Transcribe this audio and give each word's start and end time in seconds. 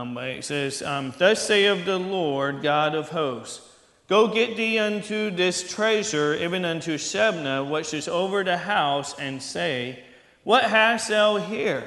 Um, 0.00 0.16
it 0.16 0.44
says, 0.44 0.80
um, 0.80 1.12
Thus 1.18 1.46
saith 1.46 1.84
the 1.84 1.98
Lord 1.98 2.62
God 2.62 2.94
of 2.94 3.10
hosts, 3.10 3.60
Go 4.08 4.28
get 4.28 4.56
thee 4.56 4.78
unto 4.78 5.30
this 5.30 5.70
treasure, 5.70 6.34
even 6.34 6.64
unto 6.64 6.96
Shebna, 6.96 7.68
which 7.68 7.92
is 7.92 8.08
over 8.08 8.42
the 8.42 8.56
house, 8.56 9.18
and 9.18 9.42
say, 9.42 10.02
What 10.42 10.64
hast 10.64 11.10
thou 11.10 11.36
here? 11.36 11.84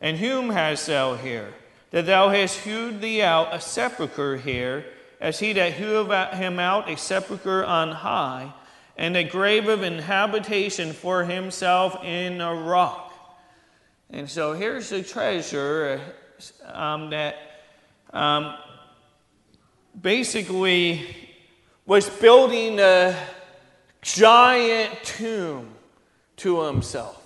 And 0.00 0.18
whom 0.18 0.50
hast 0.50 0.88
thou 0.88 1.14
here? 1.14 1.54
That 1.92 2.06
thou 2.06 2.30
hast 2.30 2.58
hewed 2.58 3.00
thee 3.00 3.22
out 3.22 3.54
a 3.54 3.60
sepulchre 3.60 4.36
here, 4.36 4.84
as 5.20 5.38
he 5.38 5.52
that 5.52 5.74
hewed 5.74 6.10
him 6.34 6.58
out 6.58 6.90
a 6.90 6.96
sepulchre 6.96 7.64
on 7.64 7.92
high, 7.92 8.52
and 8.98 9.16
a 9.16 9.22
grave 9.22 9.68
of 9.68 9.84
inhabitation 9.84 10.92
for 10.92 11.24
himself 11.24 12.02
in 12.02 12.40
a 12.40 12.52
rock. 12.52 13.12
And 14.10 14.28
so 14.28 14.54
here's 14.54 14.88
the 14.90 15.04
treasure 15.04 16.00
um, 16.66 17.10
that 17.10 17.36
um, 18.12 18.54
basically 20.00 21.06
was 21.86 22.08
building 22.08 22.78
a 22.80 23.16
giant 24.02 24.92
tomb 25.02 25.74
to 26.36 26.62
himself. 26.62 27.20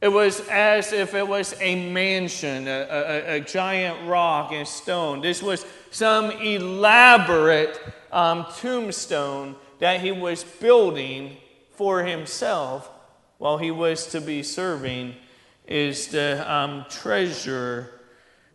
It 0.00 0.08
was 0.08 0.40
as 0.48 0.92
if 0.92 1.14
it 1.14 1.26
was 1.26 1.54
a 1.60 1.90
mansion, 1.90 2.66
a, 2.68 2.86
a, 2.90 3.36
a 3.36 3.40
giant 3.40 4.08
rock 4.08 4.52
and 4.52 4.66
stone. 4.66 5.20
This 5.20 5.42
was 5.42 5.66
some 5.90 6.30
elaborate 6.30 7.78
um, 8.10 8.46
tombstone 8.56 9.56
that 9.78 10.00
he 10.00 10.10
was 10.10 10.42
building 10.42 11.36
for 11.72 12.02
himself 12.02 12.90
while 13.38 13.58
he 13.58 13.70
was 13.70 14.06
to 14.06 14.20
be 14.20 14.42
serving 14.42 15.14
is 15.66 16.08
the 16.08 16.52
um, 16.52 16.84
treasure 16.90 17.99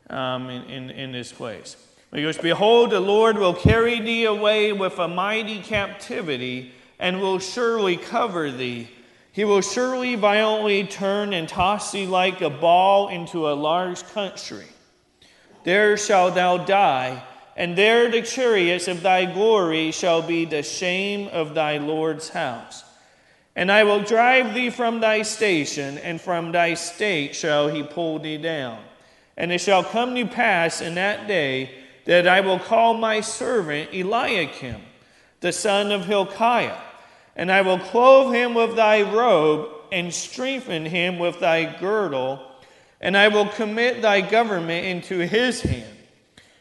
um, 0.09 0.49
in, 0.49 0.63
in, 0.63 0.89
in 0.89 1.11
this 1.11 1.31
place. 1.31 1.77
He 2.13 2.21
goes, 2.21 2.37
Behold, 2.37 2.91
the 2.91 2.99
Lord 2.99 3.37
will 3.37 3.53
carry 3.53 3.99
thee 3.99 4.25
away 4.25 4.71
with 4.71 4.97
a 4.99 5.07
mighty 5.07 5.59
captivity 5.59 6.71
and 6.97 7.19
will 7.19 7.39
surely 7.39 7.97
cover 7.97 8.51
thee. 8.51 8.89
He 9.33 9.43
will 9.43 9.61
surely 9.61 10.15
violently 10.15 10.85
turn 10.85 11.33
and 11.33 11.49
toss 11.49 11.91
thee 11.91 12.05
like 12.05 12.39
a 12.39 12.49
ball 12.49 13.09
into 13.09 13.49
a 13.49 13.51
large 13.51 14.01
country. 14.13 14.67
There 15.65 15.97
shalt 15.97 16.35
thou 16.35 16.59
die, 16.59 17.21
and 17.57 17.77
there 17.77 18.09
the 18.09 18.21
chariots 18.21 18.87
of 18.87 19.01
thy 19.01 19.25
glory 19.25 19.91
shall 19.91 20.21
be 20.21 20.45
the 20.45 20.63
shame 20.63 21.27
of 21.33 21.53
thy 21.53 21.79
Lord's 21.79 22.29
house. 22.29 22.85
And 23.57 23.69
I 23.69 23.83
will 23.83 24.01
drive 24.01 24.53
thee 24.53 24.69
from 24.69 25.01
thy 25.01 25.23
station, 25.23 25.97
and 25.97 26.21
from 26.21 26.53
thy 26.53 26.75
state 26.75 27.35
shall 27.35 27.67
he 27.67 27.83
pull 27.83 28.19
thee 28.19 28.37
down. 28.37 28.79
And 29.37 29.51
it 29.51 29.59
shall 29.59 29.83
come 29.83 30.15
to 30.15 30.25
pass 30.25 30.81
in 30.81 30.95
that 30.95 31.27
day 31.27 31.71
that 32.05 32.27
I 32.27 32.41
will 32.41 32.59
call 32.59 32.93
my 32.93 33.21
servant 33.21 33.89
Eliakim, 33.93 34.81
the 35.41 35.51
son 35.51 35.91
of 35.91 36.05
Hilkiah, 36.05 36.77
and 37.35 37.51
I 37.51 37.61
will 37.61 37.79
clothe 37.79 38.33
him 38.33 38.53
with 38.53 38.75
thy 38.75 39.01
robe 39.01 39.69
and 39.91 40.13
strengthen 40.13 40.85
him 40.85 41.19
with 41.19 41.39
thy 41.39 41.77
girdle, 41.79 42.39
and 43.01 43.17
I 43.17 43.27
will 43.27 43.47
commit 43.47 44.01
thy 44.01 44.21
government 44.21 44.85
into 44.85 45.19
his 45.19 45.61
hand. 45.61 45.97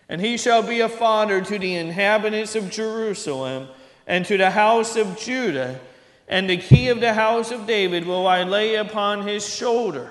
And 0.08 0.20
he 0.20 0.36
shall 0.36 0.62
be 0.62 0.80
a 0.80 0.88
father 0.88 1.40
to 1.40 1.58
the 1.58 1.76
inhabitants 1.76 2.54
of 2.54 2.70
Jerusalem 2.70 3.68
and 4.06 4.26
to 4.26 4.36
the 4.36 4.50
house 4.50 4.96
of 4.96 5.18
Judah, 5.18 5.80
and 6.28 6.48
the 6.48 6.56
key 6.56 6.88
of 6.88 7.00
the 7.00 7.14
house 7.14 7.50
of 7.50 7.66
David 7.66 8.06
will 8.06 8.26
I 8.26 8.42
lay 8.42 8.74
upon 8.76 9.26
his 9.26 9.48
shoulder. 9.48 10.10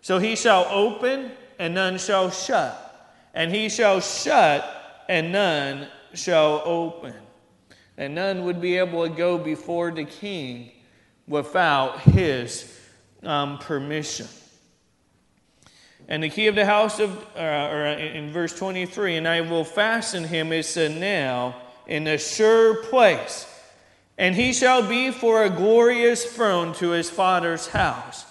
So 0.00 0.18
he 0.18 0.36
shall 0.36 0.66
open, 0.70 1.32
and 1.58 1.74
none 1.74 1.98
shall 1.98 2.30
shut 2.30 2.86
and 3.36 3.54
he 3.54 3.68
shall 3.68 4.00
shut, 4.00 5.04
and 5.10 5.30
none 5.30 5.86
shall 6.14 6.62
open. 6.64 7.14
And 7.98 8.14
none 8.14 8.44
would 8.44 8.62
be 8.62 8.78
able 8.78 9.06
to 9.06 9.14
go 9.14 9.36
before 9.36 9.90
the 9.90 10.04
king 10.04 10.72
without 11.28 12.00
his 12.00 12.80
um, 13.22 13.58
permission. 13.58 14.26
And 16.08 16.22
the 16.22 16.30
key 16.30 16.46
of 16.46 16.54
the 16.54 16.64
house 16.64 16.98
of, 16.98 17.10
uh, 17.36 17.68
or 17.70 17.84
in 17.86 18.32
verse 18.32 18.56
23, 18.58 19.16
and 19.16 19.28
I 19.28 19.42
will 19.42 19.64
fasten 19.64 20.24
him, 20.24 20.50
it 20.50 20.64
said 20.64 20.98
now, 20.98 21.56
in 21.86 22.06
a 22.06 22.16
sure 22.16 22.84
place. 22.84 23.46
And 24.16 24.34
he 24.34 24.54
shall 24.54 24.88
be 24.88 25.10
for 25.10 25.44
a 25.44 25.50
glorious 25.50 26.24
throne 26.24 26.72
to 26.74 26.90
his 26.90 27.10
father's 27.10 27.66
house. 27.66 28.24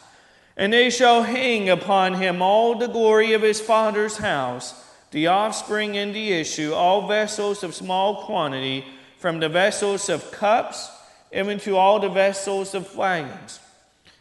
And 0.57 0.71
they 0.71 0.89
shall 0.89 1.23
hang 1.23 1.69
upon 1.69 2.15
him 2.15 2.41
all 2.41 2.75
the 2.75 2.87
glory 2.87 3.33
of 3.33 3.41
his 3.41 3.61
father's 3.61 4.17
house 4.17 4.81
the 5.11 5.27
offspring 5.27 5.95
and 5.95 6.13
the 6.13 6.33
issue, 6.33 6.73
all 6.73 7.07
vessels 7.07 7.63
of 7.63 7.73
small 7.73 8.25
quantity, 8.25 8.83
from 9.17 9.39
the 9.39 9.47
vessels 9.47 10.09
of 10.09 10.29
cups 10.31 10.91
even 11.33 11.59
to 11.59 11.77
all 11.77 11.99
the 11.99 12.09
vessels 12.09 12.73
of 12.73 12.87
flagons. 12.87 13.59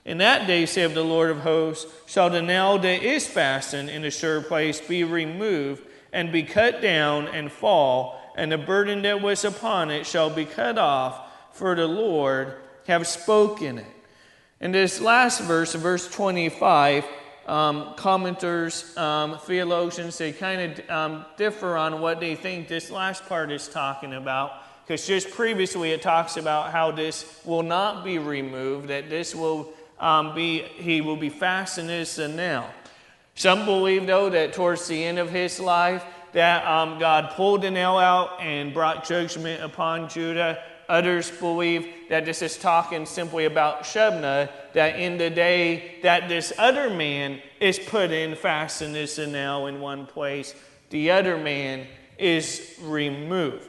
In 0.05 0.19
that 0.19 0.47
day, 0.47 0.67
saith 0.67 0.95
the 0.95 1.05
Lord 1.05 1.31
of 1.31 1.41
hosts, 1.41 1.91
shall 2.07 2.29
the 2.29 2.43
nail 2.43 2.79
that 2.79 3.03
is 3.03 3.27
fastened 3.27 3.89
in 3.89 4.05
a 4.05 4.11
sure 4.11 4.43
place 4.43 4.81
be 4.81 5.03
removed 5.03 5.83
and 6.13 6.31
be 6.31 6.43
cut 6.43 6.83
down 6.83 7.27
and 7.29 7.51
fall, 7.51 8.21
and 8.37 8.53
the 8.53 8.59
burden 8.59 9.03
that 9.03 9.23
was 9.23 9.45
upon 9.45 9.91
it 9.91 10.07
shall 10.07 10.31
be 10.31 10.45
cut 10.45 10.77
off, 10.77 11.21
for 11.53 11.75
the 11.75 11.87
Lord 11.87 12.55
have 12.87 13.07
spoken 13.07 13.79
it. 13.79 13.87
In 14.65 14.73
this 14.73 14.99
last 14.99 15.43
verse, 15.43 15.75
verse 15.75 16.09
25, 16.09 17.05
um, 17.47 17.93
commenters, 17.97 18.97
um, 18.97 19.39
theologians, 19.41 20.17
they 20.17 20.33
kind 20.33 20.81
of 20.81 20.91
um, 20.91 21.27
differ 21.37 21.77
on 21.77 22.01
what 22.01 22.19
they 22.19 22.35
think 22.35 22.67
this 22.67 22.91
last 22.91 23.27
part 23.27 23.53
is 23.53 23.69
talking 23.69 24.15
about. 24.15 24.53
Because 24.83 25.07
just 25.07 25.31
previously 25.33 25.91
it 25.91 26.01
talks 26.01 26.39
about 26.39 26.73
how 26.73 26.91
this 26.91 27.43
will 27.45 27.63
not 27.63 28.05
be 28.05 28.19
removed, 28.19 28.89
that 28.89 29.11
this 29.11 29.35
will 29.35 29.71
um, 30.01 30.35
be, 30.35 30.61
he 30.63 31.03
will 31.03 31.19
be 31.19 31.29
fastened 31.29 31.91
as 31.91 32.19
a 32.19 32.27
nail. 32.27 32.67
Some 33.35 33.67
believe, 33.67 34.07
though, 34.07 34.31
that 34.31 34.55
towards 34.55 34.89
the 34.89 35.05
end 35.05 35.19
of 35.19 35.29
his 35.29 35.61
life, 35.61 36.07
that 36.33 36.67
um, 36.67 36.99
God 36.99 37.33
pulled 37.33 37.61
the 37.61 37.71
nail 37.71 37.99
out 37.99 38.41
and 38.41 38.73
brought 38.73 39.07
judgment 39.07 39.63
upon 39.63 40.09
Judah 40.09 40.59
Others 40.89 41.31
believe 41.33 41.87
that 42.09 42.25
this 42.25 42.43
is 42.43 42.57
talking 42.57 43.07
simply 43.07 43.47
about 43.47 43.83
Shebna, 43.83 44.51
that 44.75 44.99
in 44.99 45.19
the 45.19 45.31
day 45.31 45.97
that 46.03 46.29
this 46.29 46.53
other 46.59 46.91
man 46.91 47.41
is 47.61 47.79
put 47.79 48.11
in, 48.11 48.35
fastened 48.35 48.97
as 48.97 49.19
a 49.19 49.27
nail 49.27 49.67
in 49.67 49.81
one 49.81 50.07
place, 50.07 50.55
the 50.91 51.11
other 51.11 51.39
man 51.39 51.87
is 52.19 52.77
removed. 52.83 53.69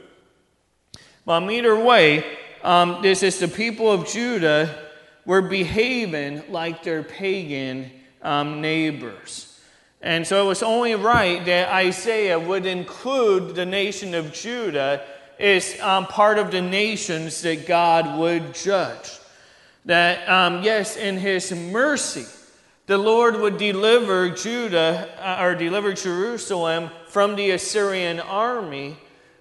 Well, 1.24 1.50
either 1.50 1.76
way, 1.76 2.24
um, 2.62 3.02
this 3.02 3.22
is 3.22 3.38
the 3.38 3.48
people 3.48 3.90
of 3.90 4.06
Judah 4.06 4.86
were 5.24 5.42
behaving 5.42 6.42
like 6.50 6.82
their 6.82 7.02
pagan 7.02 7.90
um, 8.22 8.60
neighbors. 8.60 9.60
And 10.00 10.26
so 10.26 10.44
it 10.44 10.46
was 10.46 10.62
only 10.62 10.94
right 10.94 11.44
that 11.46 11.68
Isaiah 11.68 12.38
would 12.38 12.66
include 12.66 13.56
the 13.56 13.66
nation 13.66 14.14
of 14.14 14.32
Judah 14.32 15.04
is 15.38 15.78
um, 15.80 16.06
part 16.06 16.38
of 16.38 16.50
the 16.50 16.62
nations 16.62 17.42
that 17.42 17.66
God 17.66 18.18
would 18.18 18.54
judge. 18.54 19.18
That, 19.84 20.28
um, 20.28 20.62
yes, 20.62 20.96
in 20.96 21.18
his 21.18 21.52
mercy, 21.52 22.26
the 22.86 22.98
Lord 22.98 23.40
would 23.40 23.58
deliver 23.58 24.30
Judah 24.30 25.08
uh, 25.18 25.42
or 25.42 25.54
deliver 25.54 25.92
Jerusalem 25.92 26.90
from 27.08 27.36
the 27.36 27.50
Assyrian 27.50 28.20
army, 28.20 28.96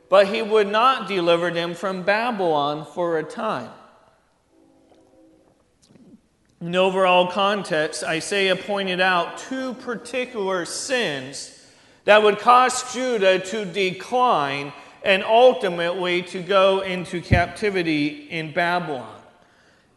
but 0.10 0.28
he 0.28 0.42
would 0.42 0.68
not 0.68 1.08
deliver 1.08 1.52
them 1.52 1.74
from 1.74 2.04
Babylon 2.04 2.86
for 2.86 3.18
a 3.18 3.24
time. 3.24 3.70
In 6.62 6.76
overall 6.76 7.28
context, 7.28 8.04
Isaiah 8.04 8.56
pointed 8.56 9.00
out 9.00 9.38
two 9.38 9.74
particular 9.76 10.66
sins 10.66 11.52
that 12.06 12.24
would 12.24 12.40
cause 12.40 12.94
Judah 12.94 13.40
to 13.40 13.66
decline 13.66 14.74
and 15.06 15.24
ultimately 15.24 16.24
to 16.24 16.42
go 16.42 16.82
into 16.82 17.22
captivity 17.22 18.28
in 18.32 18.52
Babylon. 18.52 19.22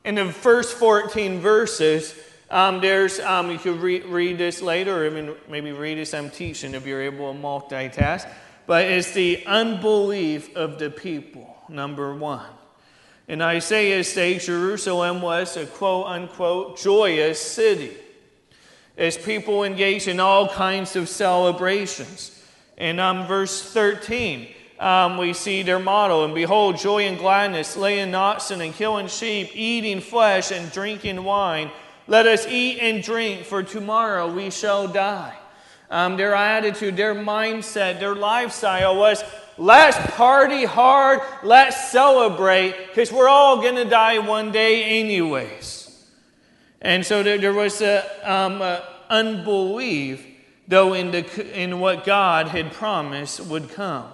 In 0.04 0.14
the 0.16 0.30
first 0.30 0.74
14 0.74 1.40
verses, 1.40 2.14
um, 2.50 2.82
there's, 2.82 3.18
um, 3.20 3.50
you 3.50 3.58
could 3.58 3.80
re- 3.80 4.02
read 4.02 4.36
this 4.36 4.60
later, 4.60 4.98
or 4.98 5.06
even 5.06 5.34
maybe 5.48 5.72
read 5.72 5.98
as 5.98 6.12
I'm 6.12 6.28
teaching 6.30 6.74
if 6.74 6.86
you're 6.86 7.00
able 7.00 7.32
to 7.32 7.38
multitask. 7.38 8.30
But 8.66 8.84
it's 8.84 9.12
the 9.12 9.44
unbelief 9.46 10.54
of 10.54 10.78
the 10.78 10.90
people, 10.90 11.56
number 11.70 12.14
one. 12.14 12.46
In 13.28 13.40
Isaiah's 13.40 14.12
day, 14.12 14.38
Jerusalem 14.38 15.22
was 15.22 15.56
a 15.56 15.64
quote 15.64 16.06
unquote 16.06 16.78
joyous 16.78 17.40
city 17.40 17.96
as 18.98 19.16
people 19.16 19.64
engaged 19.64 20.06
in 20.06 20.20
all 20.20 20.48
kinds 20.48 20.96
of 20.96 21.08
celebrations. 21.08 22.34
In 22.76 22.98
um, 22.98 23.26
verse 23.26 23.62
13, 23.72 24.48
um, 24.80 25.18
we 25.18 25.32
see 25.32 25.62
their 25.62 25.78
motto, 25.78 26.24
and 26.24 26.34
behold, 26.34 26.78
joy 26.78 27.04
and 27.04 27.18
gladness, 27.18 27.76
laying 27.76 28.14
oxen 28.14 28.60
and 28.60 28.72
killing 28.74 29.08
sheep, 29.08 29.50
eating 29.54 30.00
flesh 30.00 30.52
and 30.52 30.70
drinking 30.70 31.24
wine. 31.24 31.70
Let 32.06 32.26
us 32.26 32.46
eat 32.46 32.78
and 32.80 33.02
drink, 33.02 33.44
for 33.44 33.62
tomorrow 33.62 34.32
we 34.32 34.50
shall 34.50 34.88
die. 34.88 35.36
Um, 35.90 36.16
their 36.16 36.34
attitude, 36.34 36.96
their 36.96 37.14
mindset, 37.14 37.98
their 37.98 38.14
lifestyle 38.14 38.96
was 38.96 39.24
let's 39.56 39.98
party 40.14 40.64
hard, 40.64 41.20
let's 41.42 41.90
celebrate, 41.90 42.74
because 42.88 43.10
we're 43.10 43.28
all 43.28 43.60
going 43.60 43.76
to 43.76 43.84
die 43.84 44.18
one 44.18 44.52
day, 44.52 45.00
anyways. 45.00 46.06
And 46.80 47.04
so 47.04 47.22
there, 47.22 47.38
there 47.38 47.52
was 47.52 47.80
a, 47.80 48.04
um, 48.22 48.62
a 48.62 48.84
unbelief, 49.10 50.24
though, 50.68 50.92
in, 50.92 51.10
the, 51.10 51.60
in 51.60 51.80
what 51.80 52.04
God 52.04 52.48
had 52.48 52.72
promised 52.72 53.40
would 53.40 53.70
come. 53.70 54.08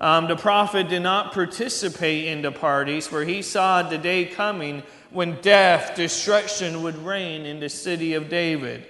Um, 0.00 0.26
the 0.26 0.36
prophet 0.36 0.88
did 0.88 1.02
not 1.02 1.32
participate 1.32 2.26
in 2.26 2.42
the 2.42 2.50
parties, 2.50 3.06
for 3.06 3.24
he 3.24 3.42
saw 3.42 3.82
the 3.82 3.98
day 3.98 4.24
coming 4.24 4.82
when 5.10 5.40
death, 5.40 5.94
destruction 5.94 6.82
would 6.82 6.96
reign 6.98 7.46
in 7.46 7.60
the 7.60 7.68
city 7.68 8.14
of 8.14 8.28
David. 8.28 8.84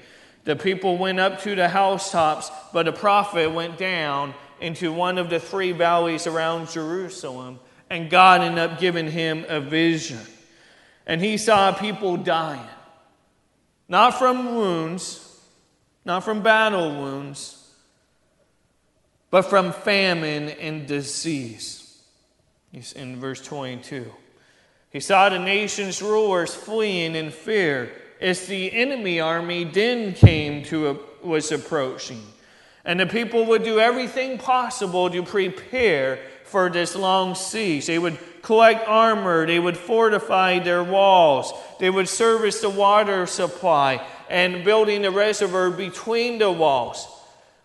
The 0.44 0.56
people 0.56 0.96
went 0.96 1.20
up 1.20 1.42
to 1.42 1.54
the 1.54 1.68
housetops, 1.68 2.50
but 2.72 2.84
the 2.84 2.92
prophet 2.92 3.52
went 3.52 3.78
down 3.78 4.34
into 4.60 4.92
one 4.92 5.18
of 5.18 5.28
the 5.28 5.40
three 5.40 5.72
valleys 5.72 6.26
around 6.26 6.70
Jerusalem, 6.70 7.60
and 7.90 8.08
God 8.08 8.40
ended 8.40 8.58
up 8.58 8.80
giving 8.80 9.10
him 9.10 9.44
a 9.48 9.60
vision. 9.60 10.20
And 11.06 11.20
he 11.20 11.36
saw 11.36 11.72
people 11.72 12.16
dying, 12.16 12.66
not 13.88 14.18
from 14.18 14.54
wounds, 14.54 15.20
not 16.04 16.24
from 16.24 16.42
battle 16.42 16.90
wounds, 16.90 17.63
but 19.34 19.42
from 19.42 19.72
famine 19.72 20.48
and 20.60 20.86
disease. 20.86 22.00
He's 22.70 22.92
in 22.92 23.18
verse 23.18 23.40
22. 23.40 24.08
He 24.90 25.00
saw 25.00 25.28
the 25.28 25.40
nation's 25.40 26.00
rulers 26.00 26.54
fleeing 26.54 27.16
in 27.16 27.32
fear 27.32 27.90
as 28.20 28.46
the 28.46 28.72
enemy 28.72 29.18
army 29.18 29.64
then 29.64 30.12
came 30.12 30.62
to 30.66 30.86
a, 30.88 31.26
was 31.26 31.50
approaching. 31.50 32.22
And 32.84 33.00
the 33.00 33.06
people 33.06 33.44
would 33.46 33.64
do 33.64 33.80
everything 33.80 34.38
possible 34.38 35.10
to 35.10 35.24
prepare 35.24 36.20
for 36.44 36.70
this 36.70 36.94
long 36.94 37.34
siege. 37.34 37.86
They 37.86 37.98
would 37.98 38.20
collect 38.40 38.86
armor, 38.86 39.48
they 39.48 39.58
would 39.58 39.76
fortify 39.76 40.60
their 40.60 40.84
walls, 40.84 41.52
they 41.80 41.90
would 41.90 42.08
service 42.08 42.60
the 42.60 42.70
water 42.70 43.26
supply 43.26 44.00
and 44.30 44.64
building 44.64 45.04
a 45.04 45.10
reservoir 45.10 45.72
between 45.72 46.38
the 46.38 46.52
walls. 46.52 47.08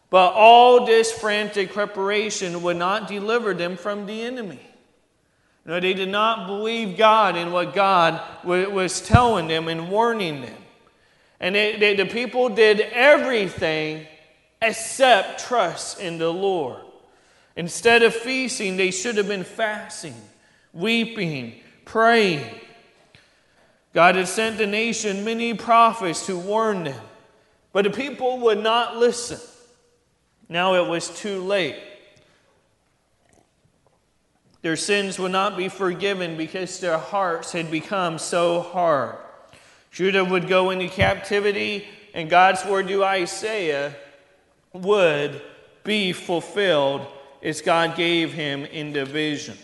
But 0.10 0.34
all 0.34 0.86
this 0.86 1.12
frantic 1.12 1.72
preparation 1.72 2.64
would 2.64 2.78
not 2.78 3.08
deliver 3.08 3.54
them 3.54 3.78
from 3.78 4.06
the 4.06 4.24
enemy. 4.24 4.60
No, 5.66 5.80
they 5.80 5.94
did 5.94 6.10
not 6.10 6.48
believe 6.48 6.98
God 6.98 7.36
in 7.36 7.52
what 7.52 7.76
God 7.76 8.22
was 8.44 9.02
telling 9.02 9.48
them 9.48 9.68
and 9.68 9.90
warning 9.92 10.42
them. 10.42 10.58
And 11.40 11.54
they, 11.54 11.78
they, 11.78 11.96
the 11.96 12.06
people 12.06 12.50
did 12.50 12.82
everything 12.82 14.08
except 14.62 15.46
trust 15.46 16.00
in 16.00 16.18
the 16.18 16.32
Lord. 16.32 16.82
Instead 17.56 18.04
of 18.04 18.16
feasting, 18.16 18.78
they 18.78 18.90
should 18.90 19.18
have 19.18 19.28
been 19.28 19.44
fasting, 19.44 20.16
weeping, 20.74 21.56
praying. 21.86 22.46
God 23.94 24.16
had 24.16 24.28
sent 24.28 24.58
the 24.58 24.68
nation 24.68 25.24
many 25.24 25.54
prophets 25.54 26.26
to 26.28 26.38
warn 26.38 26.86
them, 26.86 27.02
but 27.74 27.84
the 27.84 27.90
people 27.90 28.40
would 28.40 28.60
not 28.60 28.98
listen. 28.98 29.40
Now 30.50 30.74
it 30.74 30.90
was 30.90 31.10
too 31.10 31.42
late. 31.42 31.78
Their 34.62 34.76
sins 34.76 35.18
would 35.20 35.32
not 35.32 35.56
be 35.56 35.70
forgiven 35.70 36.36
because 36.36 36.80
their 36.80 36.98
hearts 36.98 37.52
had 37.52 37.72
become 37.72 38.18
so 38.18 38.62
hard. 38.62 39.16
Judah 39.92 40.26
would 40.26 40.48
go 40.48 40.72
into 40.72 40.90
captivity, 40.90 41.88
and 42.14 42.30
God's 42.30 42.66
word 42.66 42.88
to 42.90 43.04
Isaiah 43.04 43.96
would 44.74 45.42
be 45.84 46.12
fulfilled 46.12 47.08
as 47.42 47.62
God 47.62 47.96
gave 47.96 48.34
him 48.34 48.66
in 48.66 48.92
the 48.92 49.06
vision. 49.06 49.58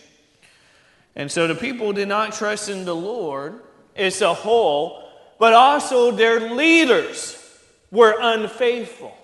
And 1.14 1.30
so 1.30 1.46
the 1.46 1.54
people 1.54 1.92
did 1.92 2.08
not 2.08 2.32
trust 2.32 2.68
in 2.68 2.84
the 2.84 2.94
Lord 2.94 3.60
as 3.94 4.22
a 4.22 4.32
whole, 4.32 5.02
but 5.38 5.52
also 5.52 6.10
their 6.10 6.54
leaders 6.54 7.42
were 7.90 8.16
unfaithful. 8.18 9.16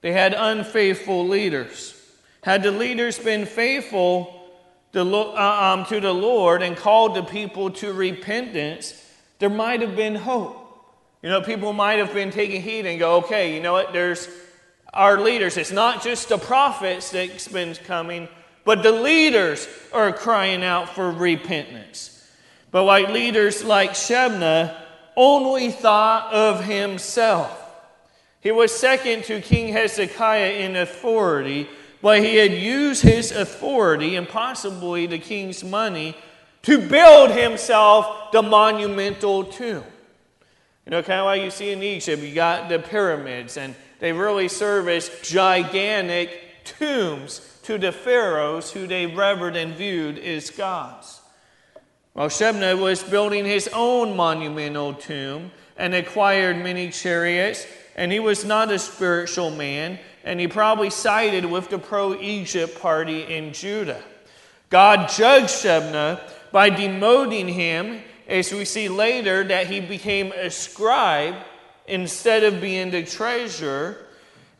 They 0.00 0.12
had 0.12 0.34
unfaithful 0.34 1.28
leaders. 1.28 1.94
Had 2.42 2.62
the 2.62 2.70
leaders 2.70 3.18
been 3.18 3.44
faithful 3.44 4.40
to, 4.92 5.00
uh, 5.00 5.74
um, 5.74 5.84
to 5.86 6.00
the 6.00 6.12
Lord 6.12 6.62
and 6.62 6.76
called 6.76 7.14
the 7.14 7.22
people 7.22 7.70
to 7.72 7.92
repentance, 7.92 8.94
there 9.38 9.50
might 9.50 9.82
have 9.82 9.96
been 9.96 10.14
hope. 10.14 10.56
You 11.22 11.28
know, 11.28 11.42
people 11.42 11.72
might 11.72 11.98
have 11.98 12.14
been 12.14 12.30
taking 12.30 12.62
heed 12.62 12.86
and 12.86 12.98
go, 12.98 13.16
okay, 13.18 13.54
you 13.54 13.62
know 13.62 13.74
what, 13.74 13.92
there's 13.92 14.28
our 14.92 15.20
leaders. 15.20 15.56
It's 15.56 15.70
not 15.70 16.02
just 16.02 16.30
the 16.30 16.38
prophets 16.38 17.10
that's 17.10 17.46
been 17.46 17.74
coming, 17.74 18.28
but 18.64 18.82
the 18.82 18.92
leaders 18.92 19.68
are 19.92 20.12
crying 20.12 20.64
out 20.64 20.88
for 20.88 21.10
repentance. 21.10 22.16
But 22.70 22.84
like 22.84 23.08
leaders 23.10 23.62
like 23.64 23.90
Shebna 23.90 24.76
only 25.14 25.70
thought 25.70 26.32
of 26.32 26.64
himself. 26.64 27.59
He 28.40 28.50
was 28.50 28.72
second 28.72 29.24
to 29.24 29.40
King 29.40 29.72
Hezekiah 29.72 30.52
in 30.52 30.76
authority, 30.76 31.68
but 32.00 32.20
he 32.20 32.36
had 32.36 32.52
used 32.52 33.02
his 33.02 33.32
authority 33.32 34.16
and 34.16 34.26
possibly 34.26 35.06
the 35.06 35.18
king's 35.18 35.62
money 35.62 36.16
to 36.62 36.88
build 36.88 37.30
himself 37.30 38.32
the 38.32 38.42
monumental 38.42 39.44
tomb. 39.44 39.84
You 40.86 40.90
know, 40.90 41.02
kind 41.02 41.20
of 41.20 41.26
like 41.26 41.42
you 41.42 41.50
see 41.50 41.70
in 41.70 41.82
Egypt, 41.82 42.22
you 42.22 42.34
got 42.34 42.68
the 42.70 42.78
pyramids, 42.78 43.58
and 43.58 43.74
they 43.98 44.12
really 44.12 44.48
serve 44.48 44.88
as 44.88 45.10
gigantic 45.22 46.64
tombs 46.64 47.58
to 47.64 47.76
the 47.76 47.92
pharaohs 47.92 48.72
who 48.72 48.86
they 48.86 49.06
revered 49.06 49.56
and 49.56 49.74
viewed 49.74 50.18
as 50.18 50.48
gods. 50.50 51.20
Well, 52.14 52.28
Shebna 52.28 52.80
was 52.80 53.02
building 53.02 53.44
his 53.44 53.68
own 53.72 54.16
monumental 54.16 54.94
tomb 54.94 55.52
and 55.76 55.94
acquired 55.94 56.56
many 56.56 56.90
chariots 56.90 57.66
and 57.96 58.12
he 58.12 58.20
was 58.20 58.44
not 58.44 58.70
a 58.70 58.78
spiritual 58.78 59.50
man, 59.50 59.98
and 60.24 60.38
he 60.38 60.48
probably 60.48 60.90
sided 60.90 61.44
with 61.44 61.70
the 61.70 61.78
pro 61.78 62.14
Egypt 62.20 62.80
party 62.80 63.22
in 63.22 63.52
Judah. 63.52 64.02
God 64.68 65.08
judged 65.08 65.48
Shebna 65.48 66.20
by 66.52 66.70
demoting 66.70 67.48
him, 67.48 68.02
as 68.28 68.52
we 68.52 68.64
see 68.64 68.88
later 68.88 69.42
that 69.44 69.66
he 69.66 69.80
became 69.80 70.32
a 70.32 70.50
scribe 70.50 71.34
instead 71.86 72.44
of 72.44 72.60
being 72.60 72.90
the 72.90 73.02
treasurer. 73.02 73.96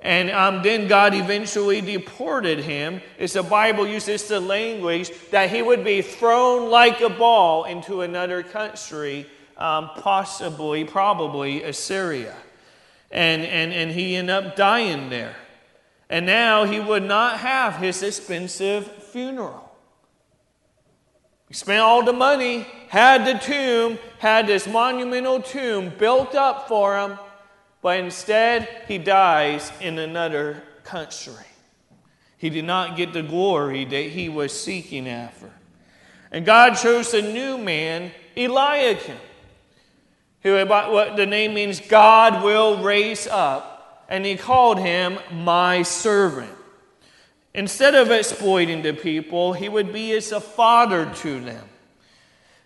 And 0.03 0.31
um, 0.31 0.63
then 0.63 0.89
God 0.89 1.15
eventually 1.15 1.81
deported 1.81 2.61
him. 2.61 3.03
As 3.19 3.35
the 3.35 3.43
Bible 3.43 3.87
uses 3.87 4.27
the 4.27 4.41
language 4.41 5.11
that 5.31 5.51
he 5.51 5.63
would 5.63 5.85
be 5.85 6.03
thrown 6.03 6.71
like 6.71 7.01
a 7.03 7.11
ball 7.11 7.65
into 7.65 8.01
another 8.01 8.43
country, 8.43 9.27
um, 9.59 9.91
possibly, 9.97 10.85
probably 10.85 11.63
Assyria 11.63 12.35
and, 13.11 13.43
and, 13.43 13.73
and 13.73 13.91
he 13.91 14.17
ended 14.17 14.35
up 14.35 14.57
dying 14.57 15.11
there. 15.11 15.37
And 16.09 16.27
now 16.27 16.65
he 16.65 16.81
would 16.81 17.05
not 17.05 17.39
have 17.39 17.77
his 17.77 18.03
expensive 18.03 18.87
funeral. 19.05 19.71
He 21.49 21.55
spent 21.55 21.81
all 21.81 22.05
the 22.05 22.13
money, 22.13 22.67
had 22.89 23.27
the 23.27 23.39
tomb, 23.39 23.99
had 24.19 24.47
this 24.47 24.67
monumental 24.67 25.41
tomb 25.41 25.93
built 25.99 26.35
up 26.35 26.69
for 26.69 26.99
him, 26.99 27.19
but 27.83 27.99
instead 27.99 28.69
he 28.87 28.99
dies 28.99 29.73
in 29.81 29.99
another 29.99 30.63
country. 30.85 31.35
He 32.39 32.51
did 32.51 32.65
not 32.65 32.97
get 32.97 33.13
the 33.13 33.23
glory 33.23 33.85
that 33.85 34.05
he 34.11 34.29
was 34.29 34.59
seeking 34.59 35.09
after. 35.09 35.51
And 36.31 36.47
God 36.47 36.75
chose 36.75 37.13
a 37.15 37.23
new 37.23 37.59
man, 37.59 38.13
Eliakim 38.37 39.17
who 40.43 40.65
what 40.67 41.17
the 41.17 41.27
name 41.27 41.55
means 41.55 41.81
God 41.81 42.43
will 42.43 42.83
raise 42.83 43.27
up, 43.27 44.07
and 44.09 44.25
he 44.25 44.37
called 44.37 44.79
him 44.79 45.19
my 45.33 45.83
servant. 45.83 46.53
Instead 47.53 47.95
of 47.95 48.11
exploiting 48.11 48.83
the 48.83 48.93
people, 48.93 49.53
he 49.53 49.69
would 49.69 49.93
be 49.93 50.13
as 50.13 50.33
a 50.33 50.41
father 50.41 51.13
to 51.17 51.41
them. 51.41 51.65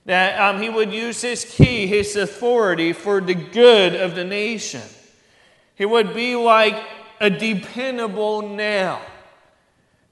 That 0.07 0.39
um, 0.39 0.63
he 0.63 0.69
would 0.69 0.93
use 0.93 1.23
his 1.23 1.45
key, 1.45 1.87
his 1.87 2.15
authority 2.15 2.93
for 2.93 3.21
the 3.21 3.35
good 3.35 3.95
of 3.95 4.15
the 4.15 4.25
nation. 4.25 4.83
He 5.75 5.87
would 5.87 6.15
be 6.15 6.37
like 6.37 6.81
a 7.19 7.31
dependable 7.31 8.43
nail. 8.43 9.01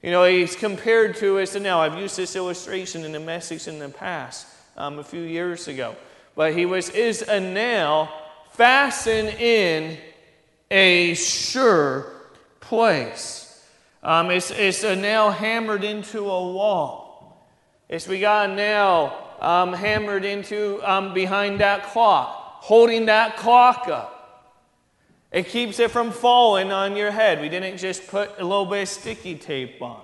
You 0.01 0.11
know, 0.11 0.25
he's 0.25 0.55
compared 0.55 1.15
to 1.17 1.39
as 1.39 1.55
a 1.55 1.59
nail. 1.59 1.77
I've 1.77 1.97
used 1.97 2.17
this 2.17 2.35
illustration 2.35 3.05
in 3.05 3.13
a 3.15 3.19
message 3.19 3.67
in 3.67 3.79
the 3.79 3.87
past, 3.87 4.47
um, 4.75 4.97
a 4.99 5.03
few 5.03 5.21
years 5.21 5.67
ago 5.67 5.95
but 6.35 6.53
he 6.53 6.65
was 6.65 6.89
is 6.89 7.21
a 7.21 7.39
nail 7.39 8.09
fastened 8.51 9.29
in 9.29 9.97
a 10.69 11.13
sure 11.15 12.11
place. 12.59 13.63
Um, 14.01 14.31
it's, 14.31 14.51
it's 14.51 14.83
a 14.83 14.95
nail 14.95 15.31
hammered 15.31 15.83
into 15.83 16.19
a 16.19 16.51
wall. 16.51 17.47
It's 17.87 18.07
we 18.07 18.19
got 18.19 18.49
a 18.49 18.53
nail 18.53 19.17
um, 19.39 19.73
hammered 19.73 20.25
into 20.25 20.81
um, 20.83 21.13
behind 21.13 21.59
that 21.59 21.83
clock, 21.83 22.61
holding 22.61 23.05
that 23.05 23.37
clock 23.37 23.87
up. 23.87 24.13
It 25.31 25.47
keeps 25.47 25.79
it 25.79 25.89
from 25.89 26.11
falling 26.11 26.71
on 26.71 26.95
your 26.95 27.11
head. 27.11 27.41
We 27.41 27.49
didn't 27.49 27.77
just 27.77 28.07
put 28.07 28.31
a 28.37 28.43
little 28.43 28.65
bit 28.65 28.83
of 28.83 28.89
sticky 28.89 29.35
tape 29.35 29.81
on. 29.81 30.01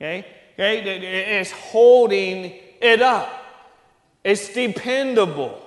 Okay? 0.00 0.26
Okay? 0.54 1.38
It's 1.40 1.50
holding 1.50 2.54
it 2.80 3.02
up. 3.02 3.37
It's 4.24 4.52
dependable. 4.52 5.62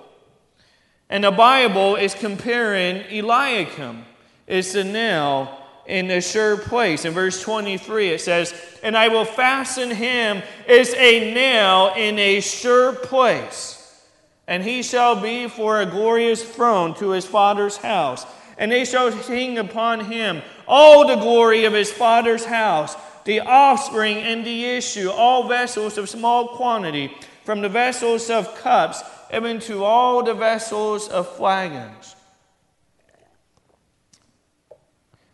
And 1.10 1.24
the 1.24 1.32
Bible 1.32 1.96
is 1.96 2.14
comparing 2.14 3.04
Eliakim. 3.12 4.06
It's 4.48 4.76
a 4.76 4.84
nail 4.84 5.58
in 5.86 6.10
a 6.10 6.22
sure 6.22 6.58
place. 6.58 7.06
In 7.06 7.14
verse 7.14 7.42
23, 7.42 8.10
it 8.10 8.22
says, 8.22 8.54
And 8.82 8.96
I 8.98 9.10
will 9.10 9.26
fasten 9.26 9.92
him 9.92 10.42
as 10.68 10.94
a 10.94 11.34
nail 11.34 11.94
in 11.98 12.18
a 12.18 12.40
sure 12.40 12.94
place, 12.94 14.02
and 14.48 14.64
he 14.64 14.84
shall 14.84 15.22
be 15.22 15.48
for 15.48 15.82
a 15.82 15.86
glorious 15.86 16.44
throne 16.44 16.96
to 16.96 17.12
his 17.12 17.26
father's 17.26 17.78
house. 17.78 18.26
And 18.58 18.72
they 18.72 18.86
shall 18.86 19.12
hang 19.12 19.58
upon 19.58 20.02
him 20.02 20.42
all 20.68 21.08
the 21.08 21.16
glory 21.16 21.66
of 21.66 21.74
his 21.74 21.92
father's 21.92 22.46
house, 22.46 22.96
the 23.26 23.40
offspring 23.42 24.18
and 24.18 24.46
the 24.46 24.66
issue, 24.66 25.10
all 25.10 25.48
vessels 25.48 25.98
of 25.98 26.10
small 26.10 26.50
quantity, 26.50 27.12
from 27.44 27.62
the 27.62 27.70
vessels 27.70 28.30
of 28.30 28.56
cups, 28.56 29.02
even 29.34 29.60
to 29.60 29.84
all 29.84 30.24
the 30.24 30.34
vessels 30.34 31.08
of 31.08 31.28
flagons. 31.36 32.16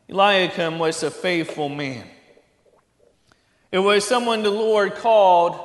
Eliakim 0.10 0.80
was 0.80 1.04
a 1.04 1.12
faithful 1.12 1.68
man. 1.68 2.06
It 3.72 3.80
was 3.80 4.06
someone 4.06 4.44
the 4.44 4.50
Lord 4.50 4.96
called 4.96 5.60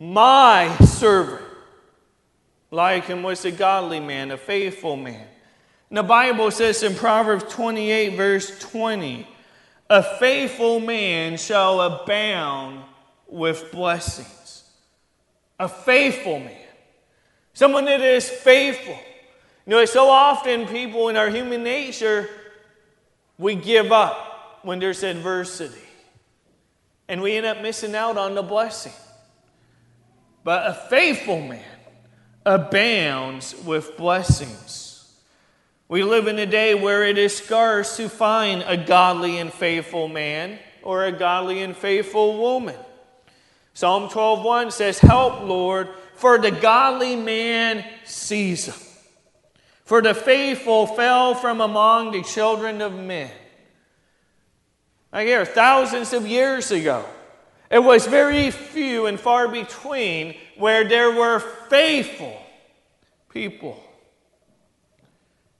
my 0.00 0.74
servant. 0.78 1.42
Eliakim 2.72 3.22
was 3.22 3.44
a 3.44 3.50
godly 3.50 4.00
man, 4.00 4.30
a 4.30 4.36
faithful 4.36 4.96
man. 4.96 5.26
And 5.90 5.98
the 5.98 6.02
Bible 6.02 6.50
says 6.50 6.82
in 6.82 6.94
Proverbs 6.94 7.44
28, 7.52 8.16
verse 8.16 8.58
20, 8.58 9.28
a 9.88 10.02
faithful 10.02 10.80
man 10.80 11.36
shall 11.36 11.80
abound 11.80 12.82
with 13.28 13.70
blessings. 13.70 14.35
A 15.58 15.68
faithful 15.68 16.38
man. 16.38 16.52
Someone 17.54 17.86
that 17.86 18.00
is 18.00 18.28
faithful. 18.28 18.98
You 19.66 19.72
know, 19.72 19.84
so 19.84 20.08
often 20.08 20.66
people 20.66 21.08
in 21.08 21.16
our 21.16 21.30
human 21.30 21.62
nature 21.62 22.28
we 23.38 23.54
give 23.54 23.92
up 23.92 24.60
when 24.62 24.78
there's 24.78 25.02
adversity. 25.02 25.80
And 27.08 27.22
we 27.22 27.36
end 27.36 27.46
up 27.46 27.62
missing 27.62 27.94
out 27.94 28.16
on 28.16 28.34
the 28.34 28.42
blessing. 28.42 28.92
But 30.44 30.66
a 30.66 30.74
faithful 30.74 31.40
man 31.40 31.62
abounds 32.44 33.54
with 33.64 33.96
blessings. 33.96 35.12
We 35.88 36.02
live 36.02 36.26
in 36.26 36.38
a 36.38 36.46
day 36.46 36.74
where 36.74 37.04
it 37.04 37.16
is 37.16 37.36
scarce 37.36 37.96
to 37.96 38.08
find 38.08 38.64
a 38.66 38.76
godly 38.76 39.38
and 39.38 39.52
faithful 39.52 40.08
man 40.08 40.58
or 40.82 41.04
a 41.04 41.12
godly 41.12 41.62
and 41.62 41.76
faithful 41.76 42.40
woman. 42.40 42.76
Psalm 43.76 44.08
12:1 44.08 44.70
says, 44.70 45.00
"Help, 45.00 45.42
Lord, 45.42 45.90
for 46.14 46.38
the 46.38 46.50
godly 46.50 47.14
man 47.14 47.84
sees 48.06 48.64
them." 48.64 48.80
For 49.84 50.00
the 50.00 50.14
faithful 50.14 50.86
fell 50.86 51.34
from 51.34 51.60
among 51.60 52.12
the 52.12 52.22
children 52.22 52.80
of 52.80 52.94
men. 52.94 53.30
Again, 55.12 55.44
thousands 55.44 56.14
of 56.14 56.26
years 56.26 56.70
ago, 56.70 57.04
it 57.70 57.80
was 57.80 58.06
very 58.06 58.50
few 58.50 59.04
and 59.04 59.20
far 59.20 59.46
between 59.46 60.36
where 60.56 60.84
there 60.84 61.10
were 61.10 61.38
faithful 61.68 62.40
people. 63.28 63.78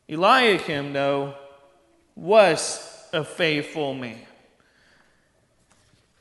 Eliakim, 0.09 0.95
though, 0.95 1.35
was 2.15 2.81
a 3.13 3.23
faithful 3.23 3.93
man. 3.93 4.26